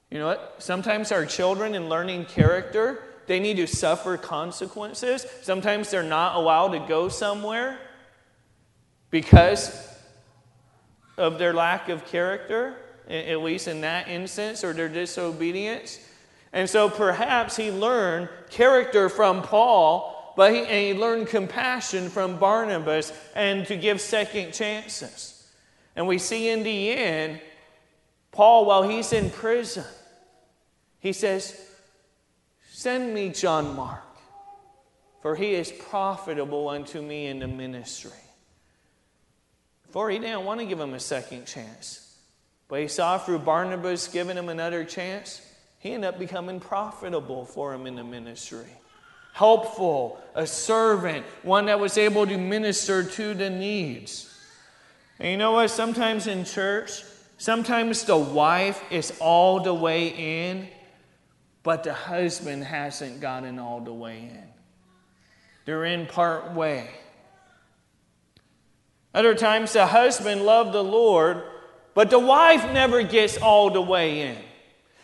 You 0.09 0.19
know 0.19 0.27
what? 0.27 0.55
Sometimes 0.59 1.11
our 1.11 1.25
children, 1.25 1.75
in 1.75 1.89
learning 1.89 2.23
character, 2.23 3.03
they 3.27 3.39
need 3.39 3.57
to 3.57 3.67
suffer 3.67 4.17
consequences. 4.17 5.25
Sometimes 5.41 5.91
they're 5.91 6.01
not 6.01 6.35
allowed 6.35 6.69
to 6.69 6.79
go 6.79 7.09
somewhere 7.09 7.77
because 9.09 9.87
of 11.17 11.37
their 11.37 11.53
lack 11.53 11.89
of 11.89 12.05
character, 12.05 12.75
at 13.09 13.41
least 13.41 13.67
in 13.67 13.81
that 13.81 14.07
instance, 14.07 14.63
or 14.63 14.73
their 14.73 14.89
disobedience. 14.89 15.99
And 16.53 16.69
so 16.69 16.89
perhaps 16.89 17.55
he 17.55 17.71
learned 17.71 18.29
character 18.49 19.09
from 19.09 19.41
Paul, 19.41 20.33
but 20.37 20.53
he, 20.53 20.59
and 20.59 20.69
he 20.69 20.93
learned 20.93 21.27
compassion 21.27 22.09
from 22.09 22.37
Barnabas 22.37 23.11
and 23.35 23.65
to 23.67 23.75
give 23.75 23.99
second 23.99 24.53
chances. 24.53 25.49
And 25.95 26.07
we 26.07 26.17
see 26.17 26.49
in 26.49 26.63
the 26.63 26.91
end, 26.91 27.41
Paul, 28.31 28.65
while 28.65 28.83
he's 28.87 29.13
in 29.13 29.31
prison, 29.31 29.83
he 30.99 31.11
says, 31.11 31.59
Send 32.77 33.11
me 33.11 33.29
John 33.29 33.75
Mark, 33.75 34.05
for 35.23 35.35
he 35.35 35.55
is 35.55 35.71
profitable 35.71 36.69
unto 36.69 37.01
me 37.01 37.25
in 37.25 37.39
the 37.39 37.47
ministry. 37.47 38.11
For 39.89 40.11
he 40.11 40.19
didn't 40.19 40.45
want 40.45 40.59
to 40.59 40.65
give 40.67 40.79
him 40.79 40.93
a 40.93 40.99
second 40.99 41.47
chance. 41.47 42.19
But 42.67 42.81
he 42.81 42.87
saw 42.87 43.17
through 43.17 43.39
Barnabas 43.39 44.07
giving 44.07 44.37
him 44.37 44.47
another 44.47 44.85
chance, 44.85 45.41
he 45.79 45.93
ended 45.93 46.07
up 46.07 46.19
becoming 46.19 46.59
profitable 46.59 47.45
for 47.45 47.73
him 47.73 47.87
in 47.87 47.95
the 47.95 48.03
ministry. 48.03 48.69
Helpful, 49.33 50.21
a 50.35 50.45
servant, 50.45 51.25
one 51.41 51.65
that 51.65 51.79
was 51.79 51.97
able 51.97 52.27
to 52.27 52.37
minister 52.37 53.03
to 53.03 53.33
the 53.33 53.49
needs. 53.49 54.31
And 55.17 55.31
you 55.31 55.37
know 55.37 55.53
what? 55.53 55.71
Sometimes 55.71 56.27
in 56.27 56.45
church, 56.45 57.01
sometimes 57.39 58.03
the 58.03 58.15
wife 58.15 58.83
is 58.91 59.17
all 59.19 59.61
the 59.61 59.73
way 59.73 60.09
in, 60.09 60.67
but 61.67 61.83
the 61.83 61.93
husband 61.93 62.63
hasn't 62.63 63.19
gotten 63.19 63.59
all 63.59 63.81
the 63.81 63.91
way 63.91 64.19
in. 64.19 64.43
They're 65.65 65.83
in 65.83 66.05
part 66.05 66.53
way. 66.53 66.89
Other 69.13 69.35
times, 69.35 69.73
the 69.73 69.85
husband 69.85 70.43
loved 70.43 70.71
the 70.71 70.81
Lord, 70.81 71.43
but 71.93 72.09
the 72.09 72.19
wife 72.19 72.71
never 72.71 73.03
gets 73.03 73.37
all 73.37 73.69
the 73.69 73.81
way 73.81 74.21
in. 74.21 74.37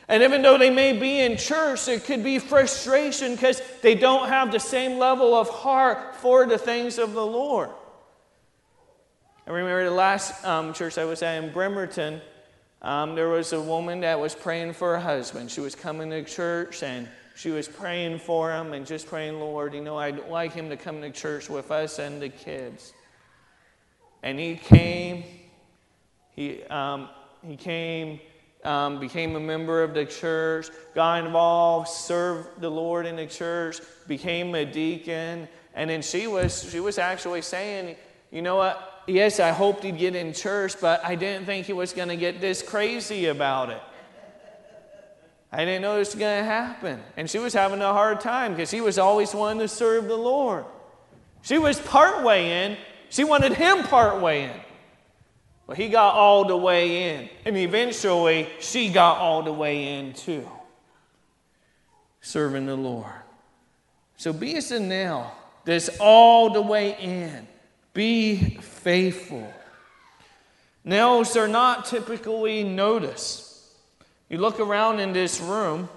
And 0.08 0.24
even 0.24 0.42
though 0.42 0.58
they 0.58 0.70
may 0.70 0.98
be 0.98 1.20
in 1.20 1.36
church, 1.36 1.86
there 1.86 2.00
could 2.00 2.24
be 2.24 2.40
frustration 2.40 3.36
because 3.36 3.62
they 3.82 3.96
don't 3.96 4.30
have 4.30 4.54
the 4.54 4.60
same 4.62 4.98
level 4.98 5.36
of 5.36 5.50
heart 5.50 6.16
for 6.16 6.46
the 6.46 6.58
things 6.58 6.98
of 6.98 7.12
the 7.12 7.26
Lord. 7.26 7.72
I 9.46 9.52
remember 9.52 9.84
the 9.84 9.92
last 9.92 10.46
um, 10.46 10.74
church 10.74 10.98
I 10.98 11.04
was 11.04 11.22
at 11.24 11.44
in 11.44 11.52
Bremerton, 11.52 12.22
um, 12.84 13.16
there 13.16 13.30
was 13.30 13.54
a 13.54 13.62
woman 13.62 14.02
that 14.02 14.20
was 14.20 14.36
praying 14.36 14.74
for 14.74 14.94
her 14.96 15.00
husband. 15.00 15.50
She 15.50 15.62
was 15.62 15.74
coming 15.74 16.10
to 16.10 16.24
church 16.24 16.84
and 16.84 17.08
she 17.36 17.50
was 17.50 17.68
praying 17.68 18.20
for 18.20 18.52
him 18.52 18.74
and 18.74 18.86
just 18.86 19.08
praying, 19.08 19.40
Lord, 19.40 19.74
you 19.74 19.82
know, 19.82 19.98
I'd 19.98 20.28
like 20.28 20.54
him 20.54 20.70
to 20.70 20.78
come 20.78 21.02
to 21.02 21.10
church 21.10 21.50
with 21.50 21.72
us 21.72 21.98
and 21.98 22.22
the 22.22 22.30
kids. 22.30 22.94
And 24.22 24.38
he 24.38 24.56
came, 24.56 25.24
he, 26.36 26.64
um, 26.64 27.10
he 27.46 27.56
came, 27.56 28.20
um, 28.66 29.00
became 29.00 29.36
a 29.36 29.40
member 29.40 29.82
of 29.82 29.94
the 29.94 30.06
church, 30.06 30.68
got 30.94 31.26
involved, 31.26 31.88
served 31.88 32.62
the 32.62 32.70
Lord 32.70 33.06
in 33.06 33.16
the 33.16 33.26
church, 33.26 33.80
became 34.08 34.54
a 34.56 34.66
deacon. 34.66 35.48
And 35.74 35.90
then 35.90 36.02
she 36.02 36.28
was, 36.28 36.70
she 36.70 36.80
was 36.80 36.98
actually 36.98 37.42
saying, 37.42 37.96
you 38.30 38.42
know 38.42 38.58
what? 38.58 38.93
Yes, 39.06 39.40
I 39.40 39.50
hoped 39.50 39.84
he'd 39.84 39.98
get 39.98 40.16
in 40.16 40.34
church, 40.34 40.76
but 40.80 41.04
I 41.04 41.16
didn't 41.16 41.46
think 41.46 41.66
he 41.66 41.74
was 41.74 41.94
going 41.94 42.08
to 42.08 42.16
get 42.16 42.40
this 42.40 42.62
crazy 42.62 43.26
about 43.26 43.70
it. 43.70 43.82
I 45.52 45.66
didn't 45.66 45.84
know 45.84 45.96
it 45.96 46.00
was 46.00 46.16
going 46.16 46.40
to 46.40 46.44
happen. 46.44 47.00
And 47.16 47.30
she 47.30 47.38
was 47.38 47.54
having 47.54 47.82
a 47.82 47.94
hard 47.94 48.22
time 48.22 48.54
because 48.54 48.72
he 48.72 48.82
was 48.82 48.98
always 48.98 49.36
wanting 49.36 49.60
to 49.60 49.68
serve 49.68 50.08
the 50.08 50.16
Lord. 50.16 50.66
She 51.44 51.60
was 51.60 51.80
part 51.80 52.24
way 52.24 52.66
in, 52.66 52.78
she 53.10 53.24
wanted 53.24 53.54
him 53.54 53.84
part 53.84 54.22
way 54.22 54.46
in. 54.46 54.60
But 55.68 55.78
he 55.78 55.90
got 55.90 56.16
all 56.16 56.46
the 56.46 56.58
way 56.58 57.16
in. 57.16 57.30
And 57.46 57.56
eventually, 57.56 58.50
she 58.60 58.90
got 58.90 59.18
all 59.18 59.44
the 59.44 59.54
way 59.54 60.00
in 60.00 60.14
too. 60.14 60.50
Serving 62.22 62.66
the 62.66 62.76
Lord. 62.76 63.12
So 64.18 64.34
be 64.34 64.56
as 64.56 64.72
a 64.72 64.80
nail 64.80 65.32
that's 65.66 65.90
all 66.00 66.50
the 66.50 66.62
way 66.62 66.98
in. 67.00 67.48
Be 67.94 68.58
faithful. 68.84 69.52
Nails 70.84 71.38
are 71.38 71.48
not 71.48 71.86
typically 71.86 72.64
noticed. 72.64 73.50
You 74.30 74.38
look 74.38 74.60
around 74.60 75.00
in 75.00 75.14
this 75.14 75.40
room, 75.40 75.88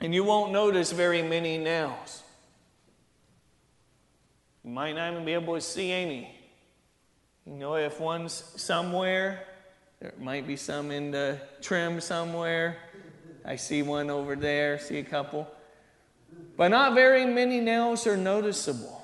and 0.00 0.14
you 0.14 0.22
won't 0.22 0.52
notice 0.52 0.92
very 0.92 1.22
many 1.22 1.56
nails. 1.56 2.22
You 4.62 4.70
might 4.70 4.94
not 4.94 5.12
even 5.12 5.24
be 5.24 5.32
able 5.32 5.54
to 5.54 5.60
see 5.60 5.90
any. 5.90 6.34
You 7.46 7.54
know, 7.54 7.76
if 7.76 7.98
one's 7.98 8.44
somewhere, 8.56 9.46
there 10.00 10.12
might 10.20 10.46
be 10.46 10.56
some 10.56 10.90
in 10.90 11.10
the 11.10 11.40
trim 11.62 12.00
somewhere. 12.00 12.76
I 13.44 13.56
see 13.56 13.82
one 13.82 14.10
over 14.10 14.36
there, 14.36 14.78
see 14.78 14.98
a 14.98 15.04
couple. 15.04 15.48
But 16.56 16.68
not 16.68 16.94
very 16.94 17.24
many 17.24 17.60
nails 17.60 18.06
are 18.06 18.16
noticeable. 18.16 19.01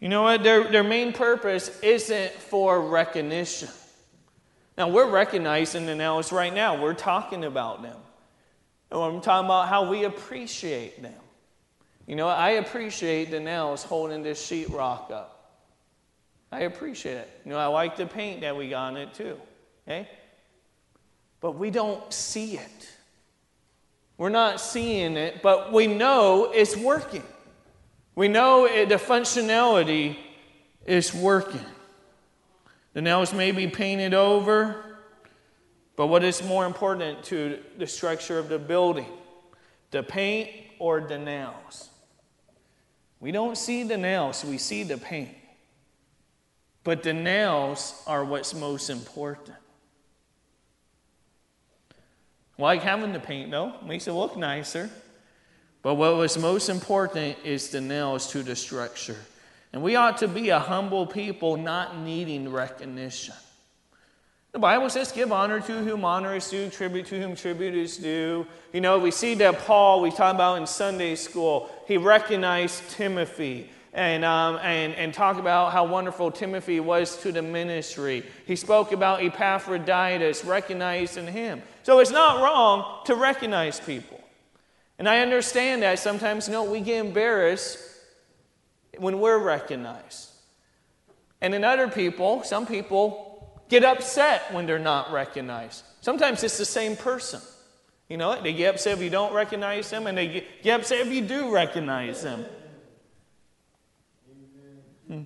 You 0.00 0.08
know 0.08 0.22
what? 0.22 0.42
Their, 0.42 0.64
their 0.64 0.84
main 0.84 1.12
purpose 1.12 1.80
isn't 1.80 2.32
for 2.32 2.80
recognition. 2.82 3.68
Now, 4.76 4.88
we're 4.88 5.08
recognizing 5.08 5.86
the 5.86 5.94
nails 5.94 6.32
right 6.32 6.52
now. 6.52 6.80
We're 6.80 6.94
talking 6.94 7.44
about 7.44 7.82
them. 7.82 7.96
And 8.90 9.00
I'm 9.00 9.20
talking 9.20 9.46
about 9.46 9.68
how 9.68 9.88
we 9.88 10.04
appreciate 10.04 11.02
them. 11.02 11.14
You 12.06 12.14
know, 12.14 12.28
I 12.28 12.50
appreciate 12.50 13.30
the 13.30 13.40
nails 13.40 13.82
holding 13.82 14.22
this 14.22 14.40
sheetrock 14.40 15.10
up. 15.10 15.32
I 16.52 16.60
appreciate 16.60 17.16
it. 17.16 17.40
You 17.44 17.52
know, 17.52 17.58
I 17.58 17.66
like 17.66 17.96
the 17.96 18.06
paint 18.06 18.42
that 18.42 18.56
we 18.56 18.68
got 18.68 18.92
on 18.92 18.96
it 18.96 19.14
too. 19.14 19.40
Okay? 19.86 20.08
But 21.40 21.52
we 21.52 21.70
don't 21.70 22.12
see 22.12 22.58
it. 22.58 22.88
We're 24.18 24.28
not 24.28 24.60
seeing 24.60 25.16
it, 25.16 25.42
but 25.42 25.72
we 25.72 25.86
know 25.86 26.50
it's 26.54 26.76
working. 26.76 27.24
We 28.16 28.28
know 28.28 28.64
it, 28.64 28.88
the 28.88 28.96
functionality 28.96 30.16
is 30.86 31.14
working. 31.14 31.64
The 32.94 33.02
nails 33.02 33.34
may 33.34 33.52
be 33.52 33.68
painted 33.68 34.14
over, 34.14 34.82
but 35.96 36.06
what 36.06 36.24
is 36.24 36.42
more 36.42 36.64
important 36.64 37.22
to 37.24 37.58
the 37.76 37.86
structure 37.86 38.38
of 38.38 38.48
the 38.48 38.58
building? 38.58 39.06
The 39.90 40.02
paint 40.02 40.50
or 40.78 41.02
the 41.02 41.18
nails? 41.18 41.90
We 43.20 43.32
don't 43.32 43.56
see 43.56 43.82
the 43.82 43.98
nails, 43.98 44.44
we 44.44 44.56
see 44.56 44.82
the 44.82 44.96
paint. 44.96 45.30
But 46.84 47.02
the 47.02 47.12
nails 47.12 48.02
are 48.06 48.24
what's 48.24 48.54
most 48.54 48.88
important. 48.88 49.56
Like 52.56 52.82
having 52.82 53.12
the 53.12 53.20
paint, 53.20 53.50
though, 53.50 53.74
makes 53.84 54.06
it 54.06 54.12
look 54.12 54.38
nicer. 54.38 54.88
But 55.86 55.94
what 55.94 56.16
was 56.16 56.36
most 56.36 56.68
important 56.68 57.38
is 57.44 57.68
the 57.68 57.80
nails 57.80 58.32
to 58.32 58.42
the 58.42 58.56
structure. 58.56 59.18
And 59.72 59.84
we 59.84 59.94
ought 59.94 60.18
to 60.18 60.26
be 60.26 60.48
a 60.48 60.58
humble 60.58 61.06
people, 61.06 61.56
not 61.56 61.96
needing 61.96 62.50
recognition. 62.50 63.36
The 64.50 64.58
Bible 64.58 64.90
says, 64.90 65.12
give 65.12 65.30
honor 65.30 65.60
to 65.60 65.84
whom 65.84 66.04
honor 66.04 66.34
is 66.34 66.50
due, 66.50 66.70
tribute 66.70 67.06
to 67.06 67.20
whom 67.20 67.36
tribute 67.36 67.76
is 67.76 67.98
due. 67.98 68.48
You 68.72 68.80
know, 68.80 68.98
we 68.98 69.12
see 69.12 69.34
that 69.34 69.60
Paul, 69.60 70.02
we 70.02 70.10
talk 70.10 70.34
about 70.34 70.56
in 70.56 70.66
Sunday 70.66 71.14
school, 71.14 71.70
he 71.86 71.98
recognized 71.98 72.90
Timothy 72.90 73.70
and, 73.92 74.24
um, 74.24 74.58
and, 74.64 74.92
and 74.96 75.14
talked 75.14 75.38
about 75.38 75.72
how 75.72 75.86
wonderful 75.86 76.32
Timothy 76.32 76.80
was 76.80 77.16
to 77.18 77.30
the 77.30 77.42
ministry. 77.42 78.24
He 78.44 78.56
spoke 78.56 78.90
about 78.90 79.22
Epaphroditus, 79.22 80.44
recognizing 80.44 81.28
him. 81.28 81.62
So 81.84 82.00
it's 82.00 82.10
not 82.10 82.42
wrong 82.42 83.04
to 83.04 83.14
recognize 83.14 83.78
people. 83.78 84.15
And 84.98 85.08
I 85.08 85.20
understand 85.20 85.82
that 85.82 85.98
sometimes, 85.98 86.48
know, 86.48 86.64
we 86.64 86.80
get 86.80 87.04
embarrassed 87.04 87.78
when 88.98 89.20
we're 89.20 89.38
recognized. 89.38 90.30
And 91.40 91.54
in 91.54 91.64
other 91.64 91.88
people, 91.88 92.42
some 92.44 92.66
people 92.66 93.62
get 93.68 93.84
upset 93.84 94.52
when 94.52 94.66
they're 94.66 94.78
not 94.78 95.12
recognized. 95.12 95.84
Sometimes 96.00 96.42
it's 96.42 96.56
the 96.56 96.64
same 96.64 96.96
person. 96.96 97.40
You 98.08 98.16
know, 98.16 98.40
they 98.40 98.52
get 98.52 98.76
upset 98.76 98.94
if 98.94 99.02
you 99.02 99.10
don't 99.10 99.34
recognize 99.34 99.90
them, 99.90 100.06
and 100.06 100.16
they 100.16 100.46
get, 100.62 100.80
upset 100.80 101.00
if 101.00 101.12
you 101.12 101.22
do 101.22 101.52
recognize 101.52 102.22
them. 102.22 102.46
Hmm. 105.08 105.22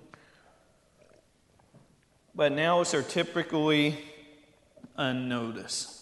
But 2.35 2.53
nails 2.53 2.95
are 2.95 3.03
typically 3.03 3.99
unnoticed. 4.97 6.00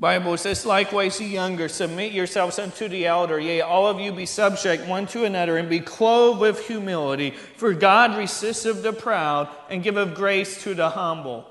Bible 0.00 0.36
says, 0.36 0.64
likewise, 0.64 1.20
ye 1.20 1.26
younger, 1.26 1.68
submit 1.68 2.12
yourselves 2.12 2.60
unto 2.60 2.86
the 2.86 3.06
elder. 3.06 3.40
Yea, 3.40 3.62
all 3.62 3.88
of 3.88 3.98
you 3.98 4.12
be 4.12 4.26
subject 4.26 4.86
one 4.86 5.08
to 5.08 5.24
another, 5.24 5.56
and 5.56 5.68
be 5.68 5.80
clothed 5.80 6.40
with 6.40 6.68
humility. 6.68 7.30
For 7.30 7.74
God 7.74 8.16
resisteth 8.16 8.84
the 8.84 8.92
proud, 8.92 9.48
and 9.68 9.82
giveth 9.82 10.14
grace 10.14 10.62
to 10.62 10.74
the 10.74 10.90
humble. 10.90 11.48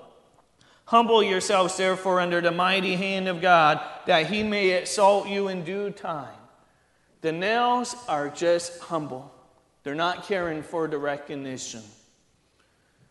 Humble 0.85 1.21
yourselves, 1.21 1.75
therefore, 1.75 2.21
under 2.21 2.39
the 2.39 2.51
mighty 2.51 2.95
hand 2.95 3.27
of 3.27 3.41
God, 3.41 3.81
that 4.05 4.27
he 4.27 4.43
may 4.43 4.69
exalt 4.69 5.27
you 5.27 5.49
in 5.49 5.65
due 5.65 5.89
time. 5.89 6.29
The 7.19 7.33
nails 7.33 7.97
are 8.07 8.29
just 8.29 8.79
humble, 8.79 9.29
they're 9.83 9.93
not 9.93 10.23
caring 10.25 10.63
for 10.63 10.87
the 10.87 10.97
recognition. 10.97 11.81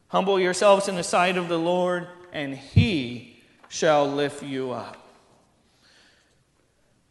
Humble 0.09 0.41
yourselves 0.41 0.89
in 0.89 0.95
the 0.95 1.03
sight 1.03 1.37
of 1.37 1.49
the 1.49 1.59
Lord, 1.59 2.07
and 2.33 2.55
he 2.55 3.43
shall 3.69 4.09
lift 4.11 4.43
you 4.43 4.71
up. 4.71 5.06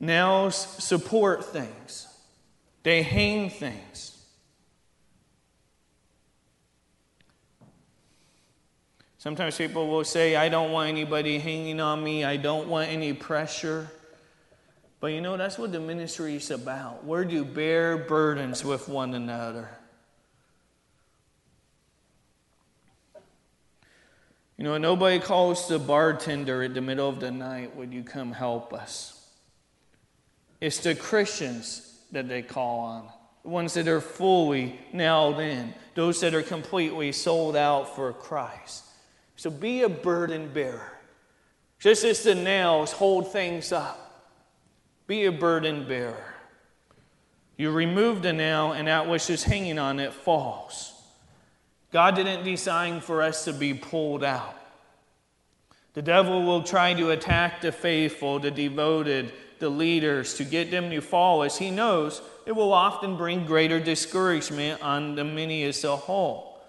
Nails 0.05 0.55
support 0.55 1.45
things, 1.45 2.07
they 2.83 3.01
hang 3.01 3.49
things. 3.49 4.11
Sometimes 9.17 9.57
people 9.57 9.87
will 9.87 10.03
say, 10.03 10.35
I 10.35 10.49
don't 10.49 10.71
want 10.71 10.89
anybody 10.89 11.39
hanging 11.39 11.79
on 11.79 12.03
me, 12.03 12.23
I 12.23 12.37
don't 12.37 12.67
want 12.67 12.89
any 12.91 13.11
pressure. 13.11 13.89
But 14.99 15.07
you 15.07 15.21
know, 15.21 15.35
that's 15.35 15.57
what 15.57 15.71
the 15.71 15.79
ministry 15.79 16.35
is 16.35 16.51
about. 16.51 17.03
We're 17.03 17.25
to 17.25 17.43
bear 17.43 17.97
burdens 17.97 18.63
with 18.63 18.87
one 18.87 19.15
another. 19.15 19.69
You 24.57 24.63
know, 24.63 24.77
nobody 24.77 25.19
calls 25.19 25.67
the 25.67 25.79
bartender 25.79 26.63
in 26.63 26.73
the 26.73 26.81
middle 26.81 27.09
of 27.09 27.19
the 27.19 27.31
night, 27.31 27.75
Would 27.75 27.93
you 27.93 28.03
come 28.03 28.31
help 28.31 28.73
us? 28.73 29.14
It's 30.65 30.79
the 30.79 30.95
Christians 30.95 31.95
that 32.11 32.27
they 32.27 32.41
call 32.41 32.79
on, 32.79 33.07
the 33.43 33.49
ones 33.49 33.75
that 33.75 33.87
are 33.87 34.01
fully 34.01 34.79
nailed 34.91 35.39
in, 35.39 35.75
those 35.93 36.19
that 36.21 36.33
are 36.33 36.41
completely 36.41 37.11
sold 37.11 37.55
out 37.55 37.95
for 37.95 38.11
Christ. 38.13 38.83
So 39.35 39.51
be 39.51 39.83
a 39.83 39.89
burden 39.89 40.51
bearer. 40.51 40.97
Just 41.77 42.03
as 42.03 42.23
the 42.23 42.33
nails 42.33 42.91
hold 42.91 43.31
things 43.31 43.71
up, 43.71 44.27
be 45.05 45.25
a 45.25 45.31
burden 45.31 45.87
bearer. 45.87 46.33
You 47.57 47.69
remove 47.69 48.23
the 48.23 48.33
nail, 48.33 48.71
and 48.71 48.87
that 48.87 49.07
which 49.07 49.29
is 49.29 49.43
hanging 49.43 49.77
on 49.77 49.99
it 49.99 50.13
falls. 50.13 50.99
God 51.91 52.15
didn't 52.15 52.43
design 52.43 53.01
for 53.01 53.21
us 53.21 53.45
to 53.45 53.53
be 53.53 53.75
pulled 53.75 54.23
out. 54.23 54.59
The 55.93 56.01
devil 56.01 56.43
will 56.43 56.63
try 56.63 56.95
to 56.95 57.11
attack 57.11 57.61
the 57.61 57.71
faithful, 57.71 58.39
the 58.39 58.49
devoted, 58.49 59.31
the 59.59 59.69
leaders 59.69 60.35
to 60.35 60.43
get 60.43 60.71
them 60.71 60.89
to 60.89 61.01
fall, 61.01 61.43
as 61.43 61.57
he 61.57 61.71
knows 61.71 62.21
it 62.45 62.51
will 62.51 62.73
often 62.73 63.17
bring 63.17 63.45
greater 63.45 63.79
discouragement 63.79 64.81
on 64.81 65.15
the 65.15 65.23
many 65.23 65.63
as 65.63 65.83
a 65.83 65.95
whole. 65.95 66.61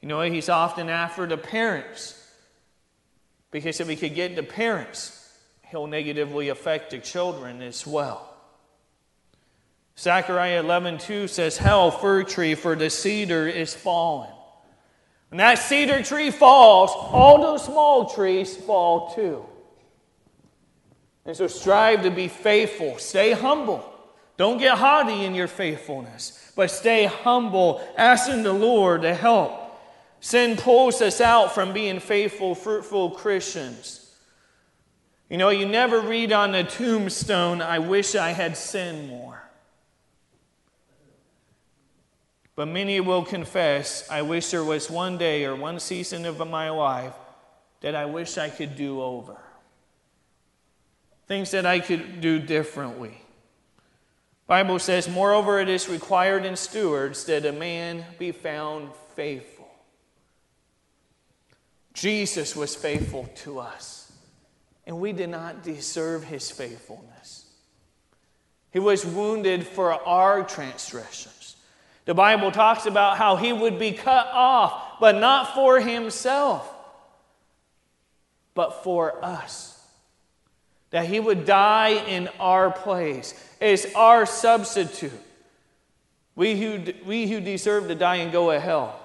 You 0.00 0.08
know, 0.08 0.20
he's 0.20 0.48
often 0.48 0.90
after 0.90 1.26
the 1.26 1.38
parents. 1.38 2.20
Because 3.50 3.80
if 3.80 3.88
he 3.88 3.96
could 3.96 4.14
get 4.14 4.36
the 4.36 4.42
parents, 4.42 5.32
he'll 5.70 5.86
negatively 5.86 6.48
affect 6.48 6.90
the 6.90 6.98
children 6.98 7.62
as 7.62 7.86
well. 7.86 8.34
Zechariah 9.96 10.62
11:2 10.62 11.28
says, 11.28 11.56
"Hell, 11.58 11.90
fir 11.90 12.24
tree, 12.24 12.54
for 12.54 12.74
the 12.74 12.90
cedar 12.90 13.46
is 13.46 13.74
fallen." 13.74 14.32
When 15.30 15.38
that 15.38 15.58
cedar 15.58 16.02
tree 16.02 16.30
falls, 16.30 16.90
all 16.90 17.40
those 17.40 17.64
small 17.64 18.06
trees 18.06 18.56
fall 18.56 19.14
too. 19.14 19.46
And 21.26 21.36
so 21.36 21.46
strive 21.46 22.02
to 22.02 22.10
be 22.10 22.28
faithful. 22.28 22.98
Stay 22.98 23.32
humble. 23.32 23.90
Don't 24.36 24.58
get 24.58 24.78
haughty 24.78 25.24
in 25.24 25.34
your 25.34 25.46
faithfulness, 25.46 26.52
but 26.56 26.70
stay 26.70 27.04
humble, 27.04 27.80
asking 27.96 28.42
the 28.42 28.52
Lord 28.52 29.02
to 29.02 29.14
help. 29.14 29.60
Sin 30.20 30.56
pulls 30.56 31.00
us 31.00 31.20
out 31.20 31.54
from 31.54 31.72
being 31.72 32.00
faithful, 32.00 32.54
fruitful 32.54 33.10
Christians. 33.10 34.12
You 35.30 35.38
know, 35.38 35.50
you 35.50 35.66
never 35.66 36.00
read 36.00 36.32
on 36.32 36.54
a 36.54 36.64
tombstone, 36.64 37.62
I 37.62 37.78
wish 37.78 38.14
I 38.14 38.30
had 38.30 38.56
sinned 38.56 39.08
more. 39.08 39.42
But 42.56 42.66
many 42.66 43.00
will 43.00 43.24
confess, 43.24 44.08
I 44.10 44.22
wish 44.22 44.50
there 44.50 44.64
was 44.64 44.90
one 44.90 45.18
day 45.18 45.44
or 45.44 45.56
one 45.56 45.80
season 45.80 46.24
of 46.24 46.38
my 46.48 46.70
life 46.70 47.14
that 47.80 47.94
I 47.94 48.04
wish 48.04 48.38
I 48.38 48.48
could 48.48 48.76
do 48.76 49.00
over. 49.02 49.36
Things 51.26 51.50
that 51.52 51.64
I 51.64 51.80
could 51.80 52.20
do 52.20 52.38
differently. 52.38 53.20
Bible 54.46 54.78
says, 54.78 55.08
moreover, 55.08 55.58
it 55.58 55.68
is 55.68 55.88
required 55.88 56.44
in 56.44 56.56
stewards 56.56 57.24
that 57.24 57.46
a 57.46 57.52
man 57.52 58.04
be 58.18 58.30
found 58.30 58.90
faithful. 59.16 59.68
Jesus 61.94 62.54
was 62.54 62.74
faithful 62.74 63.30
to 63.36 63.60
us, 63.60 64.12
and 64.86 65.00
we 65.00 65.12
did 65.12 65.30
not 65.30 65.62
deserve 65.62 66.24
his 66.24 66.50
faithfulness. 66.50 67.46
He 68.72 68.80
was 68.80 69.06
wounded 69.06 69.66
for 69.66 69.92
our 69.92 70.42
transgressions. 70.42 71.56
The 72.04 72.14
Bible 72.14 72.50
talks 72.50 72.84
about 72.84 73.16
how 73.16 73.36
he 73.36 73.52
would 73.52 73.78
be 73.78 73.92
cut 73.92 74.26
off, 74.26 74.98
but 75.00 75.14
not 75.14 75.54
for 75.54 75.80
himself, 75.80 76.70
but 78.54 78.82
for 78.84 79.24
us. 79.24 79.73
That 80.94 81.06
he 81.06 81.18
would 81.18 81.44
die 81.44 81.88
in 82.06 82.28
our 82.38 82.70
place 82.70 83.34
as 83.60 83.84
our 83.96 84.26
substitute. 84.26 85.10
We 86.36 86.54
who, 86.54 86.84
we 87.04 87.26
who 87.26 87.40
deserve 87.40 87.88
to 87.88 87.96
die 87.96 88.18
and 88.18 88.30
go 88.30 88.52
to 88.52 88.60
hell. 88.60 89.00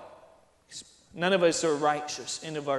None 1.16 1.34
of 1.34 1.42
us 1.42 1.64
are 1.64 1.74
righteous 1.74 2.44
in 2.44 2.58
of 2.58 2.70
our 2.70 2.78